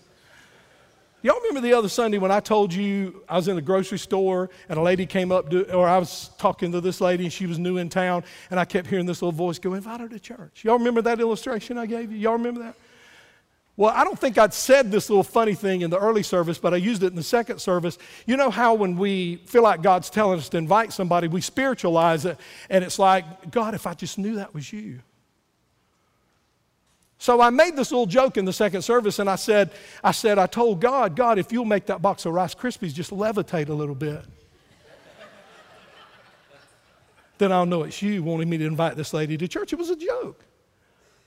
Y'all 1.21 1.37
remember 1.41 1.61
the 1.61 1.75
other 1.75 1.89
Sunday 1.89 2.17
when 2.17 2.31
I 2.31 2.39
told 2.39 2.73
you 2.73 3.25
I 3.29 3.37
was 3.37 3.49
in 3.49 3.59
a 3.59 3.61
grocery 3.61 3.99
store 3.99 4.51
and 4.69 4.79
a 4.79 4.83
lady 4.83 5.05
came 5.05 5.33
up, 5.33 5.51
to, 5.51 5.73
or 5.75 5.89
I 5.89 5.99
was 5.99 6.31
talking 6.39 6.71
to 6.73 6.81
this 6.81 7.01
lady 7.01 7.25
and 7.25 7.33
she 7.33 7.47
was 7.47 7.59
new 7.59 7.77
in 7.79 7.89
town, 7.89 8.23
and 8.51 8.61
I 8.61 8.65
kept 8.65 8.87
hearing 8.87 9.05
this 9.05 9.21
little 9.21 9.33
voice 9.33 9.59
go, 9.59 9.75
Invite 9.75 10.01
her 10.01 10.09
to 10.09 10.21
church. 10.21 10.63
Y'all 10.65 10.79
remember 10.79 11.03
that 11.03 11.19
illustration 11.19 11.77
I 11.77 11.87
gave 11.87 12.13
you? 12.13 12.19
Y'all 12.19 12.35
remember 12.35 12.63
that? 12.63 12.77
Well, 13.79 13.95
I 13.95 14.03
don't 14.03 14.19
think 14.19 14.37
I'd 14.39 14.53
said 14.53 14.91
this 14.91 15.09
little 15.09 15.23
funny 15.23 15.55
thing 15.55 15.83
in 15.83 15.91
the 15.91 16.01
early 16.01 16.25
service, 16.25 16.59
but 16.59 16.75
I 16.75 16.79
used 16.79 17.05
it 17.05 17.07
in 17.07 17.15
the 17.15 17.23
second 17.23 17.61
service. 17.61 17.97
You 18.27 18.37
know 18.37 18.51
how 18.51 18.75
when 18.75 18.97
we 18.97 19.37
feel 19.47 19.63
like 19.63 19.83
God's 19.83 20.11
telling 20.11 20.41
us 20.41 20.49
to 20.49 20.59
invite 20.59 20.93
somebody, 20.93 21.29
we 21.29 21.41
spiritualize 21.41 22.25
it, 22.25 22.41
and 22.71 22.83
it's 22.83 22.99
like, 22.99 23.53
God, 23.53 23.75
if 23.75 23.87
I 23.87 23.95
just 23.95 24.19
knew 24.19 24.35
that 24.35 24.53
was 24.53 24.73
you. 24.73 24.99
So 27.19 27.41
I 27.41 27.51
made 27.51 27.77
this 27.77 27.93
little 27.93 28.07
joke 28.07 28.37
in 28.37 28.45
the 28.45 28.53
second 28.53 28.83
service 28.83 29.21
and 29.21 29.31
I 29.31 29.37
said, 29.37 29.71
I 30.03 30.11
said, 30.11 30.39
I 30.39 30.47
told 30.47 30.81
God, 30.81 31.15
God, 31.15 31.39
if 31.39 31.53
you'll 31.53 31.65
make 31.65 31.87
that 31.87 32.03
box 32.03 32.27
of 32.27 32.33
Rice 32.33 32.57
Krispies 32.57 32.93
just 32.93 33.13
levitate 33.13 33.69
a 33.69 33.75
little 33.75 33.95
bit, 33.95 34.25
then 37.39 37.53
I'll 37.53 37.67
know 37.67 37.85
it's 37.85 38.03
you 38.03 38.25
wanting 38.25 38.51
me 38.51 38.59
to 38.59 38.67
invite 38.67 38.97
this 38.97 39.15
lady 39.15 39.37
to 39.37 39.47
church. 39.47 39.73
It 39.73 39.79
was 39.79 39.91
a 39.91 39.97
joke. 39.97 40.45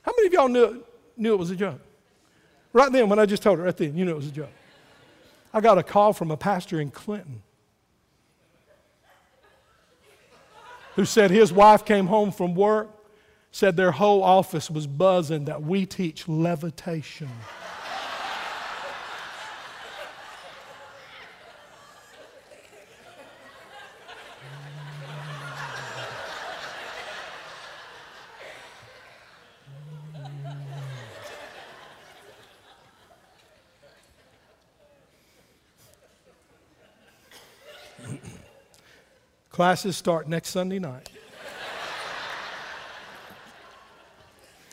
How 0.02 0.12
many 0.18 0.28
of 0.28 0.34
y'all 0.34 0.50
knew, 0.50 0.84
knew 1.16 1.34
it 1.34 1.38
was 1.38 1.52
a 1.52 1.56
joke? 1.56 1.80
Right 2.74 2.92
then, 2.92 3.10
when 3.10 3.20
I 3.20 3.26
just 3.26 3.44
told 3.44 3.60
her, 3.60 3.66
right 3.66 3.76
then, 3.76 3.96
you 3.98 4.06
know 4.06 4.12
it 4.12 4.18
was 4.18 4.28
a 4.28 4.32
joke. 4.32 4.50
I 5.54 5.62
got 5.62 5.78
a 5.78 5.84
call 5.84 6.14
from 6.14 6.32
a 6.32 6.38
pastor 6.38 6.80
in 6.80 6.92
Clinton 6.92 7.42
who 10.96 11.06
said 11.06 11.32
his 11.32 11.52
wife 11.52 11.84
came 11.86 12.08
home 12.08 12.32
from 12.32 12.56
work 12.56 12.90
said 13.52 13.76
their 13.76 13.92
whole 13.92 14.24
office 14.24 14.72
was 14.72 14.88
buzzing 14.88 15.46
that 15.46 15.62
we 15.62 15.86
teach 15.86 16.28
levitation. 16.28 17.30
Classes 39.62 39.96
start 39.96 40.28
next 40.28 40.50
Sunday 40.50 40.80
night. 40.80 41.08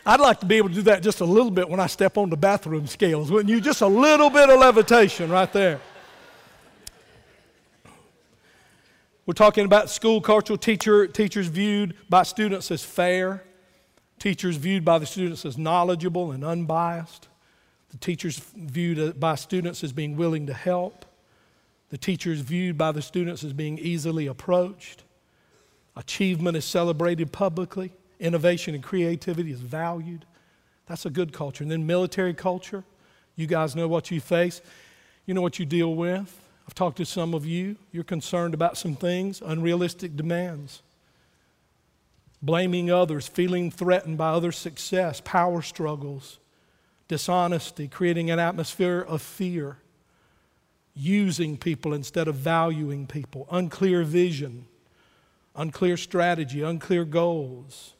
I'd 0.07 0.19
like 0.19 0.41
to 0.41 0.47
be 0.47 0.57
able 0.57 0.71
to 0.71 0.77
do 0.77 0.81
that 0.81 1.03
just 1.03 1.21
a 1.21 1.27
little 1.27 1.51
bit 1.51 1.69
when 1.69 1.79
I 1.79 1.89
step 1.89 2.17
on 2.17 2.31
the 2.31 2.39
bathroom 2.39 2.87
scales, 2.87 3.31
wouldn't 3.31 3.51
you? 3.51 3.61
Just 3.61 3.83
a 3.83 3.87
little 3.87 4.31
bit 4.31 4.49
of 4.49 4.59
levitation 4.59 5.31
right 5.31 5.53
there. 5.53 5.79
We're 9.27 9.35
talking 9.35 9.67
about 9.67 9.91
school 9.91 10.23
culture, 10.23 10.57
teacher, 10.57 11.07
teachers 11.07 11.49
viewed 11.49 11.95
by 12.09 12.23
students 12.23 12.71
as 12.71 12.83
fair, 12.83 13.45
teachers 14.19 14.57
viewed 14.57 14.87
by 14.87 14.99
the 14.99 15.05
students 15.05 15.45
as 15.45 15.59
knowledgeable 15.59 16.33
and 16.33 16.43
unbiased, 16.43 17.29
the 17.91 17.99
teachers 17.99 18.39
viewed 18.57 19.21
by 19.21 19.35
students 19.35 19.85
as 19.85 19.93
being 19.93 20.17
willing 20.17 20.47
to 20.47 20.55
help, 20.55 21.05
the 21.91 21.99
teacher 21.99 22.33
is 22.33 22.41
viewed 22.41 22.77
by 22.77 22.93
the 22.93 23.03
students 23.03 23.45
as 23.45 23.53
being 23.53 23.79
easily 23.79 24.27
approached, 24.27 25.05
achievement 25.97 26.57
is 26.57 26.65
celebrated 26.65 27.33
publicly, 27.33 27.93
Innovation 28.21 28.75
and 28.75 28.83
creativity 28.83 29.53
is 29.53 29.61
valued. 29.61 30.25
That's 30.87 31.07
a 31.07 31.11
good 31.11 31.33
culture. 31.33 31.63
And 31.63 31.71
then 31.71 31.87
military 31.87 32.35
culture, 32.35 32.85
you 33.37 33.47
guys 33.47 33.77
know 33.77 33.87
what 33.87 34.11
you 34.11 34.21
face. 34.21 34.61
You 35.27 35.35
know 35.35 35.43
what 35.43 35.59
you 35.59 35.67
deal 35.67 35.95
with. 35.95 36.41
I've 36.67 36.75
talked 36.75 36.97
to 36.97 37.05
some 37.05 37.35
of 37.35 37.47
you. 37.47 37.77
You're 37.93 38.05
concerned 38.05 38.55
about 38.55 38.77
some 38.77 38.97
things, 38.97 39.41
unrealistic 39.45 40.17
demands, 40.17 40.83
blaming 42.43 42.91
others, 42.91 43.29
feeling 43.29 43.71
threatened 43.71 44.19
by 44.19 44.31
other 44.31 44.53
success, 44.53 45.23
power 45.25 45.63
struggles, 45.63 46.39
dishonesty, 47.07 47.89
creating 47.89 48.31
an 48.31 48.39
atmosphere 48.39 49.01
of 49.01 49.23
fear, 49.23 49.79
using 50.99 51.57
people 51.57 51.95
instead 51.95 52.27
of 52.29 52.35
valuing 52.35 53.07
people, 53.07 53.47
unclear 53.51 54.03
vision, 54.03 54.67
unclear 55.55 55.97
strategy, 55.97 56.63
unclear 56.63 57.05
goals. 57.05 57.95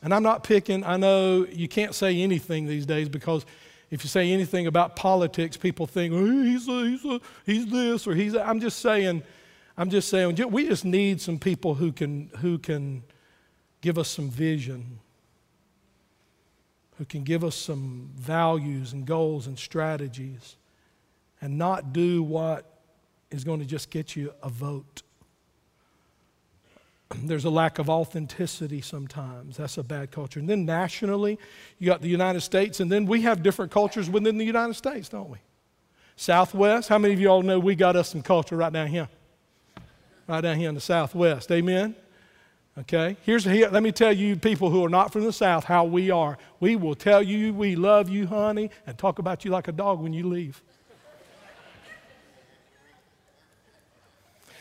And 0.00 0.14
I'm 0.14 0.22
not 0.22 0.44
picking, 0.44 0.84
I 0.84 0.96
know 0.96 1.44
you 1.50 1.66
can't 1.66 1.94
say 1.94 2.20
anything 2.22 2.66
these 2.66 2.86
days 2.86 3.08
because 3.08 3.44
if 3.90 4.04
you 4.04 4.08
say 4.08 4.30
anything 4.30 4.66
about 4.66 4.94
politics, 4.94 5.56
people 5.56 5.86
think, 5.86 6.14
oh, 6.14 6.42
he's, 6.42 6.68
a, 6.68 6.84
he's, 6.84 7.04
a, 7.04 7.20
he's 7.44 7.66
this 7.66 8.06
or 8.06 8.14
he's 8.14 8.34
that. 8.34 8.46
I'm 8.46 8.60
just 8.60 8.78
saying, 8.78 9.22
I'm 9.76 9.90
just 9.90 10.08
saying, 10.08 10.36
we 10.50 10.68
just 10.68 10.84
need 10.84 11.20
some 11.20 11.38
people 11.38 11.74
who 11.74 11.90
can, 11.90 12.30
who 12.38 12.58
can 12.58 13.02
give 13.80 13.98
us 13.98 14.08
some 14.08 14.30
vision, 14.30 15.00
who 16.98 17.04
can 17.04 17.24
give 17.24 17.42
us 17.42 17.56
some 17.56 18.10
values 18.14 18.92
and 18.92 19.06
goals 19.06 19.46
and 19.46 19.58
strategies, 19.58 20.56
and 21.40 21.58
not 21.58 21.92
do 21.92 22.22
what 22.22 22.64
is 23.30 23.44
going 23.44 23.60
to 23.60 23.66
just 23.66 23.90
get 23.90 24.16
you 24.16 24.32
a 24.42 24.48
vote. 24.48 25.02
there's 27.24 27.44
a 27.44 27.50
lack 27.50 27.78
of 27.78 27.88
authenticity 27.88 28.80
sometimes. 28.80 29.56
That's 29.56 29.78
a 29.78 29.82
bad 29.82 30.10
culture. 30.10 30.40
And 30.40 30.48
then 30.48 30.64
nationally, 30.64 31.38
you 31.78 31.86
got 31.86 32.00
the 32.00 32.08
United 32.08 32.40
States, 32.40 32.80
and 32.80 32.90
then 32.90 33.06
we 33.06 33.22
have 33.22 33.42
different 33.42 33.70
cultures 33.70 34.10
within 34.10 34.38
the 34.38 34.44
United 34.44 34.74
States, 34.74 35.08
don't 35.08 35.30
we? 35.30 35.38
Southwest, 36.16 36.88
how 36.88 36.98
many 36.98 37.14
of 37.14 37.20
you 37.20 37.28
all 37.28 37.42
know 37.42 37.60
we 37.60 37.76
got 37.76 37.94
us 37.94 38.08
some 38.08 38.22
culture 38.22 38.56
right 38.56 38.72
down 38.72 38.88
here? 38.88 39.08
Right 40.26 40.40
down 40.40 40.56
here 40.56 40.68
in 40.68 40.74
the 40.74 40.80
Southwest. 40.80 41.50
Amen? 41.52 41.94
Okay? 42.80 43.16
Here's 43.22 43.44
here, 43.44 43.68
let 43.68 43.82
me 43.82 43.92
tell 43.92 44.12
you, 44.12 44.36
people 44.36 44.70
who 44.70 44.84
are 44.84 44.88
not 44.88 45.12
from 45.12 45.24
the 45.24 45.32
South, 45.32 45.64
how 45.64 45.84
we 45.84 46.10
are. 46.10 46.36
We 46.60 46.76
will 46.76 46.94
tell 46.94 47.22
you 47.22 47.54
we 47.54 47.76
love 47.76 48.08
you, 48.08 48.26
honey, 48.26 48.70
and 48.86 48.98
talk 48.98 49.18
about 49.18 49.44
you 49.44 49.50
like 49.50 49.68
a 49.68 49.72
dog 49.72 50.00
when 50.00 50.12
you 50.12 50.26
leave. 50.26 50.62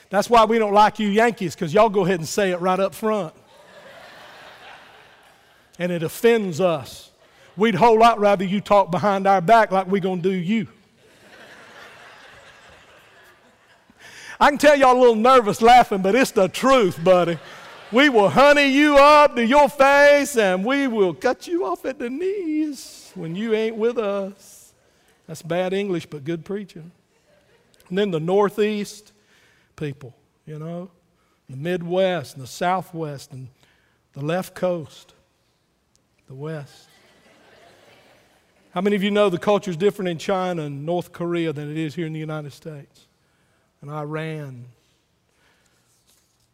That's 0.09 0.29
why 0.29 0.45
we 0.45 0.57
don't 0.57 0.73
like 0.73 0.99
you 0.99 1.09
Yankees, 1.09 1.53
because 1.53 1.73
y'all 1.73 1.89
go 1.89 2.05
ahead 2.05 2.19
and 2.19 2.27
say 2.27 2.51
it 2.51 2.61
right 2.61 2.79
up 2.79 2.95
front. 2.95 3.33
And 5.79 5.91
it 5.91 6.01
offends 6.01 6.61
us. 6.61 7.11
We'd 7.55 7.75
whole 7.75 7.99
lot 7.99 8.19
rather 8.19 8.43
you 8.43 8.61
talk 8.61 8.91
behind 8.91 9.27
our 9.27 9.41
back 9.41 9.71
like 9.71 9.87
we're 9.87 10.01
going 10.01 10.21
to 10.21 10.29
do 10.29 10.35
you. 10.35 10.67
I 14.39 14.49
can 14.49 14.59
tell 14.59 14.75
y'all 14.75 14.95
a 14.95 14.99
little 14.99 15.15
nervous 15.15 15.61
laughing, 15.61 16.03
but 16.03 16.13
it's 16.13 16.31
the 16.31 16.47
truth, 16.47 17.03
buddy. 17.03 17.39
We 17.91 18.09
will 18.09 18.29
honey 18.29 18.67
you 18.67 18.97
up 18.97 19.35
to 19.35 19.45
your 19.45 19.69
face 19.69 20.37
and 20.37 20.63
we 20.63 20.87
will 20.87 21.13
cut 21.13 21.47
you 21.47 21.65
off 21.65 21.85
at 21.85 21.97
the 21.97 22.09
knees 22.09 23.11
when 23.15 23.35
you 23.35 23.53
ain't 23.53 23.75
with 23.75 23.97
us. 23.97 24.73
That's 25.25 25.41
bad 25.41 25.73
English, 25.73 26.05
but 26.05 26.23
good 26.23 26.45
preaching. 26.45 26.91
And 27.89 27.97
then 27.97 28.11
the 28.11 28.19
Northeast 28.19 29.13
people, 29.77 30.13
you 30.45 30.59
know, 30.59 30.91
the 31.49 31.55
Midwest 31.55 32.33
and 32.33 32.43
the 32.43 32.47
Southwest 32.47 33.31
and 33.31 33.47
the 34.11 34.21
left 34.21 34.53
coast, 34.53 35.13
the 36.27 36.35
West. 36.35 36.89
How 38.73 38.81
many 38.81 38.95
of 38.95 39.03
you 39.03 39.11
know 39.11 39.29
the 39.29 39.39
culture 39.39 39.71
is 39.71 39.77
different 39.77 40.09
in 40.09 40.17
China 40.17 40.63
and 40.63 40.85
North 40.85 41.13
Korea 41.13 41.53
than 41.53 41.71
it 41.71 41.77
is 41.77 41.95
here 41.95 42.05
in 42.05 42.13
the 42.13 42.19
United 42.19 42.51
States 42.51 43.07
and 43.81 43.89
Iran? 43.89 44.65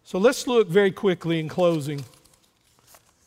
So 0.04 0.20
let's 0.20 0.46
look 0.46 0.68
very 0.68 0.92
quickly 0.92 1.40
in 1.40 1.50
closing 1.50 2.06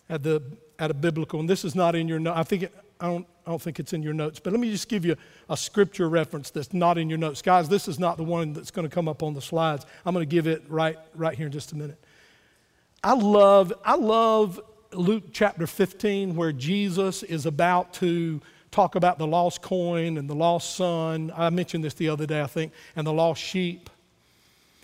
at, 0.08 0.22
the, 0.22 0.42
at 0.78 0.90
a 0.90 0.94
biblical, 0.94 1.40
and 1.40 1.48
this 1.48 1.64
is 1.64 1.74
not 1.74 1.96
in 1.96 2.06
your 2.06 2.20
notes. 2.20 2.38
I 2.38 2.42
think 2.44 2.62
it, 2.64 2.74
I 3.00 3.06
don't, 3.06 3.26
I 3.46 3.50
don't 3.50 3.62
think 3.62 3.78
it's 3.78 3.92
in 3.92 4.02
your 4.02 4.12
notes, 4.12 4.40
but 4.40 4.52
let 4.52 4.58
me 4.58 4.72
just 4.72 4.88
give 4.88 5.04
you 5.04 5.16
a 5.48 5.56
scripture 5.56 6.08
reference 6.08 6.50
that's 6.50 6.72
not 6.72 6.98
in 6.98 7.08
your 7.08 7.18
notes. 7.18 7.42
Guys, 7.42 7.68
this 7.68 7.86
is 7.86 7.98
not 7.98 8.16
the 8.16 8.24
one 8.24 8.52
that's 8.52 8.72
going 8.72 8.88
to 8.88 8.92
come 8.92 9.06
up 9.06 9.22
on 9.22 9.34
the 9.34 9.40
slides. 9.40 9.86
I'm 10.04 10.12
going 10.12 10.26
to 10.26 10.30
give 10.30 10.48
it 10.48 10.64
right, 10.68 10.98
right 11.14 11.36
here 11.36 11.46
in 11.46 11.52
just 11.52 11.70
a 11.70 11.76
minute. 11.76 12.02
I 13.04 13.14
love, 13.14 13.72
I 13.84 13.94
love 13.94 14.60
Luke 14.92 15.24
chapter 15.32 15.68
15 15.68 16.34
where 16.34 16.50
Jesus 16.50 17.22
is 17.22 17.46
about 17.46 17.92
to 17.94 18.40
talk 18.72 18.96
about 18.96 19.16
the 19.16 19.26
lost 19.28 19.62
coin 19.62 20.18
and 20.18 20.28
the 20.28 20.34
lost 20.34 20.74
son. 20.74 21.32
I 21.36 21.50
mentioned 21.50 21.84
this 21.84 21.94
the 21.94 22.08
other 22.08 22.26
day, 22.26 22.40
I 22.40 22.48
think, 22.48 22.72
and 22.96 23.06
the 23.06 23.12
lost 23.12 23.40
sheep. 23.40 23.88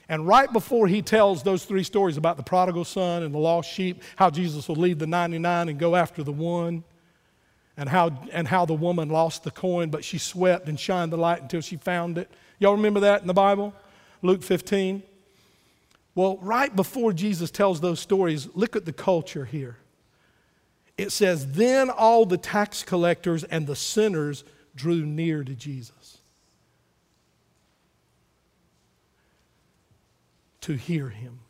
And 0.09 0.25
right 0.25 0.53
before 0.53 0.87
he 0.87 1.03
tells 1.03 1.43
those 1.43 1.65
three 1.65 1.83
stories 1.83 2.17
about 2.17 2.37
the 2.37 2.43
prodigal 2.45 2.85
son 2.85 3.25
and 3.25 3.35
the 3.35 3.39
lost 3.39 3.69
sheep, 3.69 4.05
how 4.15 4.31
Jesus 4.31 4.69
will 4.69 4.77
leave 4.77 5.01
the 5.01 5.07
99 5.09 5.69
and 5.69 5.79
go 5.81 5.97
after 5.97 6.23
the 6.23 6.33
one, 6.33 6.85
and 7.77 7.89
how, 7.89 8.11
and 8.33 8.47
how 8.47 8.65
the 8.65 8.75
woman 8.75 9.09
lost 9.09 9.45
the 9.45 9.51
coin, 9.51 9.91
but 9.91 10.05
she 10.05 10.19
swept 10.19 10.69
and 10.69 10.79
shined 10.79 11.13
the 11.13 11.17
light 11.17 11.43
until 11.43 11.61
she 11.61 11.77
found 11.77 12.19
it. 12.19 12.31
Y'all 12.59 12.77
remember 12.77 13.01
that 13.01 13.23
in 13.23 13.27
the 13.27 13.35
Bible? 13.35 13.75
Luke 14.21 14.43
15. 14.43 15.03
Well, 16.15 16.39
right 16.43 16.75
before 16.75 17.13
Jesus 17.13 17.51
tells 17.51 17.81
those 17.81 18.01
stories, 18.01 18.49
look 18.55 18.77
at 18.77 18.85
the 18.85 18.93
culture 18.93 19.47
here. 19.47 19.79
It 20.99 21.11
says, 21.11 21.53
Then 21.53 21.89
all 21.89 22.27
the 22.27 22.37
tax 22.37 22.83
collectors 22.83 23.45
and 23.45 23.67
the 23.67 23.77
sinners 23.77 24.45
drew 24.77 25.07
near 25.07 25.43
to 25.43 25.55
Jesus. 25.55 26.19
to 30.63 30.75
hear 30.75 31.11
him. 31.11 31.41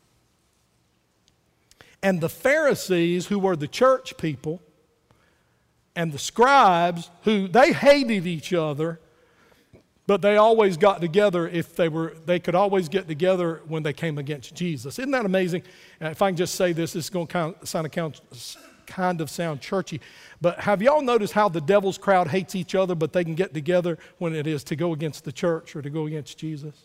And 2.01 2.19
the 2.19 2.29
Pharisees, 2.29 3.27
who 3.27 3.39
were 3.39 3.55
the 3.55 3.67
church 3.67 4.17
people, 4.17 4.61
and 5.95 6.11
the 6.11 6.19
scribes, 6.19 7.09
who 7.23 7.47
they 7.47 7.71
hated 7.71 8.25
each 8.25 8.53
other, 8.53 8.99
but 10.05 10.21
they 10.21 10.37
always 10.37 10.75
got 10.75 10.99
together 10.99 11.47
if 11.47 11.75
they 11.75 11.87
were, 11.87 12.15
they 12.25 12.39
could 12.39 12.55
always 12.55 12.89
get 12.89 13.07
together 13.07 13.61
when 13.67 13.83
they 13.83 13.93
came 13.93 14.17
against 14.17 14.53
Jesus. 14.53 14.99
Isn't 14.99 15.11
that 15.11 15.25
amazing? 15.25 15.63
And 15.99 16.11
if 16.11 16.21
I 16.21 16.29
can 16.29 16.35
just 16.35 16.55
say 16.55 16.73
this, 16.73 16.95
it's 16.95 17.09
going 17.09 17.27
to 17.27 17.33
kind 17.33 17.55
of 17.61 17.69
sound, 17.69 18.21
kind 18.85 19.21
of 19.21 19.29
sound 19.29 19.61
churchy. 19.61 20.01
But 20.41 20.59
have 20.59 20.81
y'all 20.81 21.01
noticed 21.01 21.33
how 21.33 21.47
the 21.47 21.61
devil's 21.61 21.97
crowd 21.97 22.27
hates 22.27 22.53
each 22.53 22.75
other, 22.75 22.95
but 22.95 23.13
they 23.13 23.23
can 23.23 23.35
get 23.35 23.53
together 23.53 23.97
when 24.17 24.35
it 24.35 24.45
is 24.45 24.63
to 24.65 24.75
go 24.75 24.91
against 24.91 25.23
the 25.23 25.31
church 25.31 25.75
or 25.75 25.81
to 25.81 25.89
go 25.89 26.05
against 26.05 26.37
Jesus? 26.37 26.75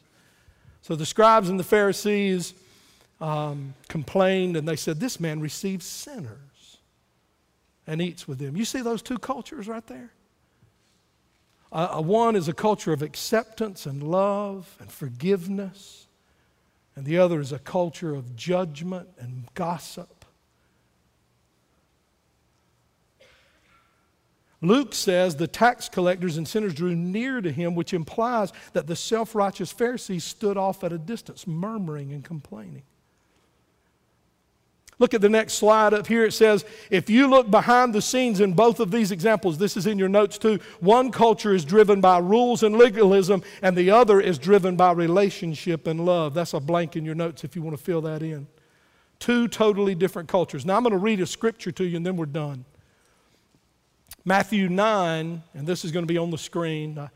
So 0.82 0.94
the 0.94 1.06
scribes 1.06 1.48
and 1.48 1.58
the 1.58 1.64
Pharisees 1.64 2.54
um, 3.20 3.74
complained 3.88 4.56
and 4.56 4.68
they 4.68 4.76
said, 4.76 5.00
This 5.00 5.18
man 5.18 5.40
receives 5.40 5.86
sinners 5.86 6.47
and 7.88 8.00
eats 8.00 8.28
with 8.28 8.38
them. 8.38 8.56
You 8.56 8.64
see 8.64 8.80
those 8.80 9.02
two 9.02 9.18
cultures 9.18 9.66
right 9.66 9.86
there? 9.88 10.12
Uh, 11.72 12.00
one 12.00 12.36
is 12.36 12.46
a 12.46 12.54
culture 12.54 12.92
of 12.92 13.02
acceptance 13.02 13.84
and 13.84 14.02
love 14.02 14.76
and 14.78 14.90
forgiveness, 14.90 16.06
and 16.94 17.04
the 17.04 17.18
other 17.18 17.40
is 17.40 17.50
a 17.50 17.58
culture 17.58 18.14
of 18.14 18.36
judgment 18.36 19.08
and 19.18 19.48
gossip 19.54 20.18
Luke 24.60 24.92
says 24.92 25.36
the 25.36 25.46
tax 25.46 25.88
collectors 25.88 26.36
and 26.36 26.46
sinners 26.46 26.74
drew 26.74 26.94
near 26.94 27.40
to 27.40 27.52
him, 27.52 27.74
which 27.74 27.94
implies 27.94 28.52
that 28.72 28.86
the 28.86 28.96
self 28.96 29.34
righteous 29.34 29.70
Pharisees 29.70 30.24
stood 30.24 30.56
off 30.56 30.82
at 30.82 30.92
a 30.92 30.98
distance, 30.98 31.46
murmuring 31.46 32.12
and 32.12 32.24
complaining. 32.24 32.82
Look 34.98 35.14
at 35.14 35.20
the 35.20 35.28
next 35.28 35.54
slide 35.54 35.94
up 35.94 36.06
here. 36.06 36.24
It 36.24 36.32
says, 36.32 36.64
if 36.90 37.08
you 37.08 37.28
look 37.28 37.50
behind 37.50 37.94
the 37.94 38.02
scenes 38.02 38.40
in 38.40 38.52
both 38.52 38.80
of 38.80 38.90
these 38.90 39.12
examples, 39.12 39.56
this 39.56 39.76
is 39.76 39.86
in 39.86 39.98
your 39.98 40.08
notes 40.08 40.38
too. 40.38 40.58
One 40.80 41.12
culture 41.12 41.54
is 41.54 41.64
driven 41.64 42.00
by 42.00 42.18
rules 42.18 42.64
and 42.64 42.76
legalism, 42.76 43.42
and 43.62 43.76
the 43.76 43.90
other 43.90 44.20
is 44.20 44.38
driven 44.38 44.74
by 44.74 44.92
relationship 44.92 45.86
and 45.86 46.04
love. 46.04 46.34
That's 46.34 46.52
a 46.52 46.60
blank 46.60 46.96
in 46.96 47.04
your 47.04 47.14
notes 47.14 47.44
if 47.44 47.54
you 47.54 47.62
want 47.62 47.76
to 47.76 47.82
fill 47.82 48.00
that 48.02 48.22
in. 48.22 48.48
Two 49.20 49.46
totally 49.46 49.94
different 49.94 50.28
cultures. 50.28 50.66
Now 50.66 50.76
I'm 50.76 50.82
going 50.82 50.92
to 50.92 50.98
read 50.98 51.20
a 51.20 51.26
scripture 51.26 51.72
to 51.72 51.84
you, 51.84 51.96
and 51.96 52.04
then 52.04 52.16
we're 52.16 52.26
done. 52.26 52.64
Matthew 54.24 54.68
9, 54.68 55.42
and 55.54 55.66
this 55.66 55.84
is 55.84 55.92
going 55.92 56.04
to 56.04 56.12
be 56.12 56.18
on 56.18 56.30
the 56.30 56.38
screen. 56.38 56.98
Uh, 56.98 57.08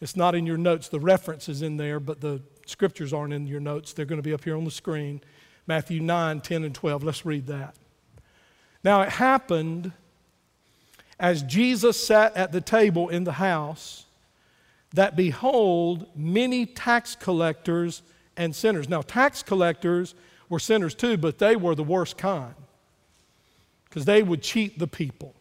it's 0.00 0.16
not 0.16 0.34
in 0.34 0.46
your 0.46 0.56
notes. 0.56 0.88
The 0.88 1.00
reference 1.00 1.48
is 1.48 1.62
in 1.62 1.76
there, 1.76 2.00
but 2.00 2.20
the 2.20 2.42
scriptures 2.66 3.12
aren't 3.12 3.32
in 3.32 3.46
your 3.46 3.60
notes. 3.60 3.92
They're 3.92 4.04
going 4.04 4.20
to 4.20 4.22
be 4.22 4.34
up 4.34 4.42
here 4.42 4.56
on 4.56 4.64
the 4.64 4.70
screen. 4.70 5.20
Matthew 5.70 6.00
9, 6.00 6.40
10, 6.40 6.64
and 6.64 6.74
12. 6.74 7.04
Let's 7.04 7.24
read 7.24 7.46
that. 7.46 7.76
Now 8.82 9.02
it 9.02 9.08
happened 9.08 9.92
as 11.20 11.44
Jesus 11.44 11.96
sat 11.96 12.36
at 12.36 12.50
the 12.50 12.60
table 12.60 13.08
in 13.08 13.22
the 13.22 13.34
house 13.34 14.06
that 14.94 15.14
behold, 15.14 16.08
many 16.16 16.66
tax 16.66 17.14
collectors 17.14 18.02
and 18.36 18.52
sinners. 18.52 18.88
Now, 18.88 19.02
tax 19.02 19.44
collectors 19.44 20.16
were 20.48 20.58
sinners 20.58 20.92
too, 20.92 21.16
but 21.16 21.38
they 21.38 21.54
were 21.54 21.76
the 21.76 21.84
worst 21.84 22.18
kind 22.18 22.56
because 23.84 24.06
they 24.06 24.24
would 24.24 24.42
cheat 24.42 24.76
the 24.76 24.88
people 24.88 25.36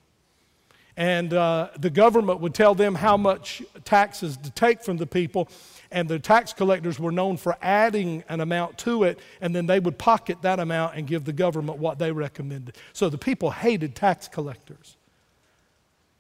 and 1.00 1.34
uh, 1.34 1.70
the 1.80 1.90
government 1.90 2.42
would 2.42 2.54
tell 2.54 2.76
them 2.76 2.94
how 2.94 3.16
much 3.16 3.64
taxes 3.86 4.36
to 4.36 4.52
take 4.52 4.84
from 4.84 4.98
the 4.98 5.08
people 5.08 5.48
and 5.92 6.10
the 6.10 6.20
tax 6.20 6.52
collectors 6.52 7.00
were 7.00 7.12
known 7.12 7.38
for 7.38 7.56
adding 7.62 8.22
an 8.28 8.42
amount 8.42 8.78
to 8.80 9.04
it 9.04 9.18
and 9.40 9.56
then 9.56 9.66
they 9.66 9.80
would 9.80 9.98
pocket 9.98 10.42
that 10.42 10.60
amount 10.60 10.98
and 10.98 11.08
give 11.08 11.24
the 11.24 11.32
government 11.32 11.80
what 11.80 12.00
they 12.00 12.12
recommended. 12.12 12.76
So 12.92 13.08
the 13.08 13.18
people 13.18 13.50
hated 13.50 13.96
tax 13.96 14.28
collectors. 14.28 14.98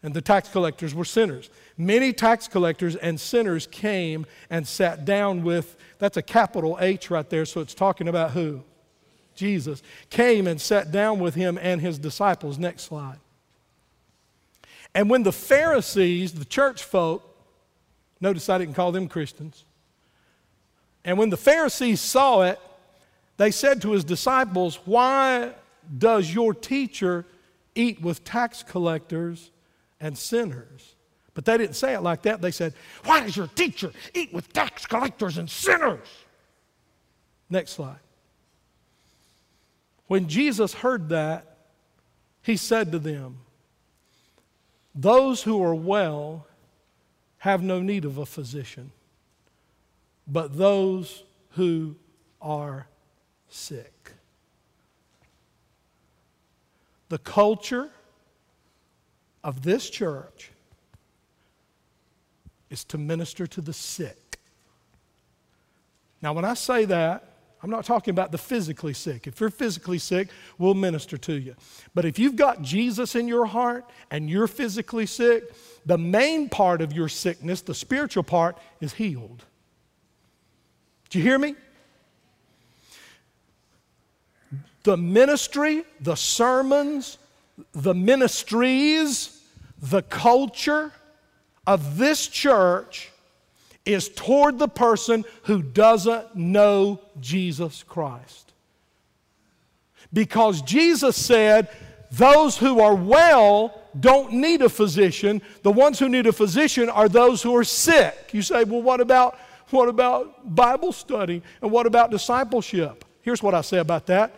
And 0.01 0.13
the 0.13 0.21
tax 0.21 0.47
collectors 0.47 0.95
were 0.95 1.03
sinners. 1.03 1.49
Many 1.77 2.13
tax 2.13 2.47
collectors 2.47 2.95
and 2.95 3.19
sinners 3.19 3.67
came 3.67 4.25
and 4.49 4.65
sat 4.65 5.03
down 5.03 5.43
with 5.43 5.75
that's 5.97 6.15
a 6.15 6.21
capital 6.21 6.77
h 6.79 7.11
right 7.11 7.29
there 7.29 7.43
so 7.43 7.59
it's 7.59 7.73
talking 7.73 8.07
about 8.07 8.31
who? 8.31 8.63
Jesus. 9.35 9.83
Came 10.09 10.47
and 10.47 10.59
sat 10.59 10.89
down 10.89 11.19
with 11.19 11.35
him 11.35 11.59
and 11.61 11.81
his 11.81 11.99
disciples. 11.99 12.57
Next 12.57 12.83
slide 12.83 13.19
and 14.93 15.09
when 15.09 15.23
the 15.23 15.31
Pharisees, 15.31 16.33
the 16.33 16.45
church 16.45 16.83
folk, 16.83 17.23
notice 18.19 18.49
I 18.49 18.57
didn't 18.57 18.75
call 18.75 18.91
them 18.91 19.07
Christians, 19.07 19.63
and 21.05 21.17
when 21.17 21.29
the 21.29 21.37
Pharisees 21.37 22.01
saw 22.01 22.41
it, 22.41 22.59
they 23.37 23.51
said 23.51 23.81
to 23.83 23.91
his 23.91 24.03
disciples, 24.03 24.79
Why 24.85 25.53
does 25.97 26.33
your 26.33 26.53
teacher 26.53 27.25
eat 27.73 28.01
with 28.01 28.23
tax 28.23 28.63
collectors 28.63 29.51
and 29.99 30.17
sinners? 30.17 30.95
But 31.33 31.45
they 31.45 31.57
didn't 31.57 31.75
say 31.75 31.93
it 31.93 32.01
like 32.01 32.23
that. 32.23 32.41
They 32.41 32.51
said, 32.51 32.73
Why 33.05 33.21
does 33.21 33.37
your 33.37 33.47
teacher 33.47 33.93
eat 34.13 34.33
with 34.33 34.51
tax 34.51 34.85
collectors 34.85 35.37
and 35.37 35.49
sinners? 35.49 36.07
Next 37.49 37.71
slide. 37.71 37.99
When 40.07 40.27
Jesus 40.27 40.73
heard 40.73 41.09
that, 41.09 41.57
he 42.41 42.57
said 42.57 42.91
to 42.91 42.99
them, 42.99 43.37
those 45.01 45.43
who 45.43 45.63
are 45.63 45.75
well 45.75 46.45
have 47.37 47.63
no 47.63 47.79
need 47.79 48.03
of 48.03 48.17
a 48.17 48.25
physician, 48.25 48.91
but 50.27 50.57
those 50.57 51.23
who 51.51 51.95
are 52.41 52.85
sick. 53.47 54.11
The 57.07 57.17
culture 57.17 57.89
of 59.41 59.63
this 59.63 59.89
church 59.89 60.51
is 62.69 62.83
to 62.85 62.97
minister 62.97 63.47
to 63.47 63.61
the 63.61 63.73
sick. 63.73 64.37
Now, 66.21 66.33
when 66.33 66.43
I 66.43 66.55
say 66.55 66.83
that, 66.85 67.28
I'm 67.61 67.69
not 67.69 67.83
talking 67.83 68.11
about 68.11 68.31
the 68.31 68.37
physically 68.37 68.93
sick. 68.93 69.27
If 69.27 69.39
you're 69.39 69.49
physically 69.49 69.99
sick, 69.99 70.29
we'll 70.57 70.75
minister 70.75 71.17
to 71.17 71.33
you. 71.33 71.55
But 71.93 72.05
if 72.05 72.17
you've 72.17 72.37
got 72.37 72.61
Jesus 72.61 73.15
in 73.15 73.27
your 73.27 73.45
heart 73.45 73.89
and 74.11 74.29
you're 74.29 74.47
physically 74.47 75.05
sick, 75.05 75.53
the 75.85 75.97
main 75.97 76.47
part 76.47 76.81
of 76.81 76.93
your 76.93 77.09
sickness, 77.09 77.61
the 77.61 77.75
spiritual 77.75 78.23
part, 78.23 78.57
is 78.79 78.93
healed. 78.93 79.43
Do 81.09 81.19
you 81.19 81.23
hear 81.23 81.39
me? 81.39 81.55
the 84.83 84.97
ministry, 84.97 85.83
the 85.99 86.15
sermons, 86.15 87.17
the 87.73 87.93
ministries, 87.93 89.41
the 89.81 90.01
culture 90.01 90.91
of 91.67 91.97
this 91.97 92.27
church 92.27 93.11
is 93.93 94.09
toward 94.09 94.59
the 94.59 94.67
person 94.67 95.25
who 95.43 95.61
doesn't 95.61 96.35
know 96.35 97.01
Jesus 97.19 97.83
Christ. 97.83 98.53
Because 100.11 100.61
Jesus 100.61 101.15
said, 101.15 101.69
those 102.11 102.57
who 102.57 102.79
are 102.79 102.95
well 102.95 103.81
don't 103.99 104.33
need 104.33 104.61
a 104.61 104.69
physician. 104.69 105.41
The 105.63 105.71
ones 105.71 105.99
who 105.99 106.09
need 106.09 106.27
a 106.27 106.33
physician 106.33 106.89
are 106.89 107.09
those 107.09 107.41
who 107.41 107.55
are 107.55 107.63
sick. 107.63 108.29
You 108.31 108.41
say, 108.41 108.63
well, 108.63 108.81
what 108.81 109.01
about, 109.01 109.37
what 109.69 109.89
about 109.89 110.55
Bible 110.55 110.91
study? 110.91 111.41
And 111.61 111.71
what 111.71 111.85
about 111.85 112.11
discipleship? 112.11 113.05
Here's 113.21 113.43
what 113.43 113.53
I 113.53 113.61
say 113.61 113.77
about 113.77 114.07
that 114.07 114.33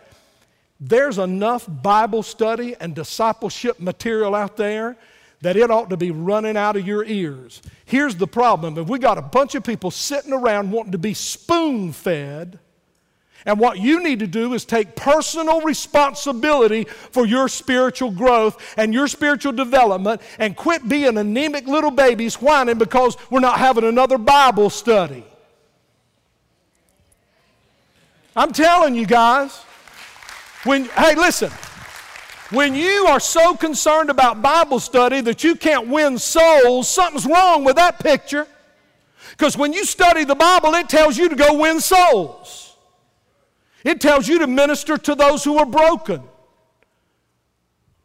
there's 0.84 1.18
enough 1.18 1.64
Bible 1.68 2.24
study 2.24 2.74
and 2.80 2.92
discipleship 2.92 3.78
material 3.78 4.34
out 4.34 4.56
there 4.56 4.96
that 5.42 5.56
it 5.56 5.70
ought 5.70 5.90
to 5.90 5.96
be 5.96 6.10
running 6.10 6.56
out 6.56 6.76
of 6.76 6.86
your 6.86 7.04
ears. 7.04 7.60
Here's 7.84 8.16
the 8.16 8.26
problem 8.26 8.78
if 8.78 8.88
we 8.88 8.98
got 8.98 9.18
a 9.18 9.22
bunch 9.22 9.54
of 9.54 9.62
people 9.64 9.90
sitting 9.90 10.32
around 10.32 10.70
wanting 10.70 10.92
to 10.92 10.98
be 10.98 11.14
spoon 11.14 11.92
fed, 11.92 12.58
and 13.44 13.58
what 13.58 13.78
you 13.78 14.02
need 14.02 14.20
to 14.20 14.26
do 14.26 14.54
is 14.54 14.64
take 14.64 14.94
personal 14.94 15.60
responsibility 15.62 16.84
for 16.84 17.26
your 17.26 17.48
spiritual 17.48 18.12
growth 18.12 18.74
and 18.76 18.94
your 18.94 19.08
spiritual 19.08 19.52
development 19.52 20.22
and 20.38 20.56
quit 20.56 20.88
being 20.88 21.18
anemic 21.18 21.66
little 21.66 21.90
babies 21.90 22.40
whining 22.40 22.78
because 22.78 23.16
we're 23.30 23.40
not 23.40 23.58
having 23.58 23.84
another 23.84 24.16
Bible 24.16 24.70
study. 24.70 25.24
I'm 28.36 28.52
telling 28.52 28.94
you 28.94 29.06
guys. 29.06 29.64
When, 30.64 30.84
hey, 30.84 31.16
listen, 31.16 31.50
when 32.52 32.74
you 32.74 33.06
are 33.08 33.20
so 33.20 33.54
concerned 33.54 34.10
about 34.10 34.42
Bible 34.42 34.78
study 34.78 35.20
that 35.22 35.42
you 35.42 35.56
can't 35.56 35.88
win 35.88 36.18
souls, 36.18 36.88
something's 36.88 37.26
wrong 37.26 37.64
with 37.64 37.76
that 37.76 37.98
picture. 37.98 38.46
Because 39.30 39.56
when 39.56 39.72
you 39.72 39.84
study 39.84 40.24
the 40.24 40.34
Bible, 40.34 40.74
it 40.74 40.88
tells 40.88 41.16
you 41.16 41.28
to 41.28 41.34
go 41.34 41.58
win 41.58 41.80
souls. 41.80 42.76
It 43.84 44.00
tells 44.00 44.28
you 44.28 44.38
to 44.40 44.46
minister 44.46 44.98
to 44.98 45.14
those 45.14 45.42
who 45.42 45.58
are 45.58 45.66
broken. 45.66 46.22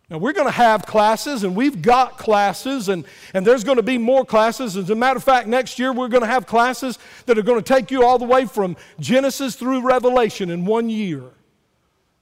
Now, 0.09 0.19
we're 0.19 0.33
going 0.33 0.47
to 0.47 0.51
have 0.51 0.85
classes, 0.85 1.43
and 1.43 1.53
we've 1.53 1.81
got 1.81 2.17
classes, 2.17 2.87
and, 2.87 3.03
and 3.33 3.45
there's 3.45 3.65
going 3.65 3.75
to 3.75 3.83
be 3.83 3.97
more 3.97 4.23
classes. 4.23 4.77
As 4.77 4.89
a 4.89 4.95
matter 4.95 5.17
of 5.17 5.23
fact, 5.23 5.49
next 5.49 5.77
year 5.77 5.91
we're 5.91 6.07
going 6.07 6.23
to 6.23 6.27
have 6.27 6.47
classes 6.47 6.97
that 7.25 7.37
are 7.37 7.41
going 7.41 7.61
to 7.61 7.73
take 7.73 7.91
you 7.91 8.05
all 8.05 8.17
the 8.17 8.25
way 8.25 8.45
from 8.45 8.77
Genesis 9.01 9.55
through 9.55 9.81
Revelation 9.81 10.49
in 10.49 10.65
one 10.65 10.89
year. 10.89 11.23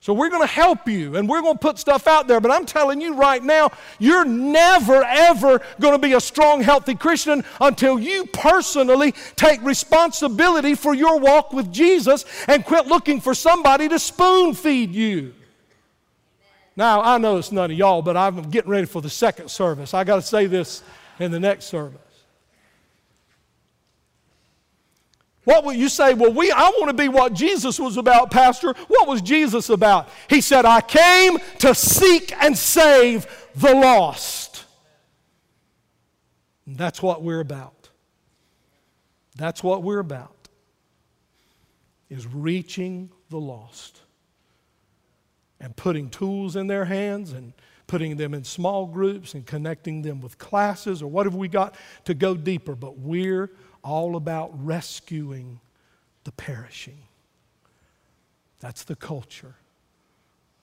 So 0.06 0.14
we're 0.14 0.30
going 0.30 0.44
to 0.44 0.48
help 0.48 0.88
you 0.88 1.16
and 1.16 1.28
we're 1.28 1.42
going 1.42 1.56
to 1.56 1.60
put 1.60 1.80
stuff 1.80 2.06
out 2.06 2.28
there. 2.28 2.40
But 2.40 2.52
I'm 2.52 2.68
telling 2.68 3.02
you 3.02 3.16
right 3.16 3.44
now, 3.44 3.72
you're 3.98 4.24
never, 4.24 5.04
ever 5.04 5.60
going 5.80 5.96
to 5.96 5.98
be 5.98 6.14
a 6.14 6.22
strong, 6.22 6.62
healthy 6.62 6.94
Christian 6.94 7.44
until 7.60 7.98
you 7.98 8.28
personally 8.28 9.16
take 9.36 9.64
responsibility 9.64 10.76
for 10.76 10.94
your 10.94 11.18
walk 11.18 11.54
with 11.54 11.74
Jesus 11.74 12.24
and 12.48 12.64
quit 12.64 12.86
looking 12.86 13.20
for 13.20 13.34
somebody 13.34 13.90
to 13.90 13.98
spoon 13.98 14.54
feed 14.54 14.94
you. 14.94 15.34
Now, 16.76 17.02
I 17.02 17.18
know 17.18 17.40
it's 17.40 17.52
none 17.52 17.72
of 17.72 17.76
y'all, 17.76 18.04
but 18.04 18.16
I'm 18.16 18.52
getting 18.52 18.70
ready 18.70 18.86
for 18.86 19.02
the 19.02 19.10
second 19.10 19.50
service. 19.50 19.96
I 19.96 20.04
got 20.04 20.18
to 20.18 20.22
say 20.22 20.46
this 20.46 20.84
in 21.18 21.32
the 21.32 21.40
next 21.40 21.66
service. 21.66 22.05
What 25.46 25.64
will 25.64 25.74
you 25.74 25.90
say? 25.90 26.14
Well, 26.14 26.34
we, 26.34 26.52
I 26.52 26.70
want 26.80 26.90
to 26.90 26.94
be 26.94 27.08
what 27.08 27.34
Jesus 27.34 27.80
was 27.80 27.98
about, 27.98 28.32
Pastor. 28.32 28.74
What 28.88 29.08
was 29.08 29.22
Jesus 29.22 29.70
about? 29.70 30.10
He 30.30 30.42
said, 30.42 30.66
I 30.66 30.82
came 30.82 31.38
to 31.60 31.74
seek 31.74 32.34
and 32.44 32.58
save 32.58 33.28
the 33.56 33.74
lost. 33.74 34.66
And 36.66 36.78
that's 36.78 37.02
what 37.02 37.22
we're 37.22 37.40
about. 37.40 37.90
That's 39.36 39.64
what 39.64 39.84
we're 39.84 40.00
about. 40.00 40.32
Is 42.10 42.26
reaching 42.28 43.12
the 43.30 43.40
lost 43.40 44.02
and 45.60 45.76
putting 45.76 46.10
tools 46.10 46.56
in 46.56 46.68
their 46.68 46.86
hands 46.86 47.34
and 47.34 47.54
putting 47.88 48.18
them 48.18 48.34
in 48.34 48.44
small 48.44 48.88
groups 48.88 49.36
and 49.36 49.46
connecting 49.46 50.02
them 50.02 50.22
with 50.22 50.38
classes 50.38 51.04
or 51.04 51.08
whatever 51.08 51.38
we 51.38 51.48
got 51.48 51.76
to 52.06 52.14
go 52.16 52.36
deeper. 52.36 52.76
But 52.76 52.98
we're 52.98 53.52
all 53.86 54.16
about 54.16 54.50
rescuing 54.66 55.60
the 56.24 56.32
perishing. 56.32 57.04
That's 58.60 58.84
the 58.84 58.96
culture 58.96 59.56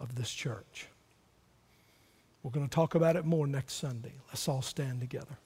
of 0.01 0.17
this 0.17 0.31
church. 0.31 0.89
We're 2.43 2.51
going 2.51 2.69
to 2.69 2.75
talk 2.75 2.97
about 2.97 3.15
it 3.15 3.25
more 3.25 3.47
next 3.47 3.75
Sunday. 3.75 4.13
Let's 4.29 4.49
all 4.49 4.61
stand 4.61 5.01
together. 5.01 5.39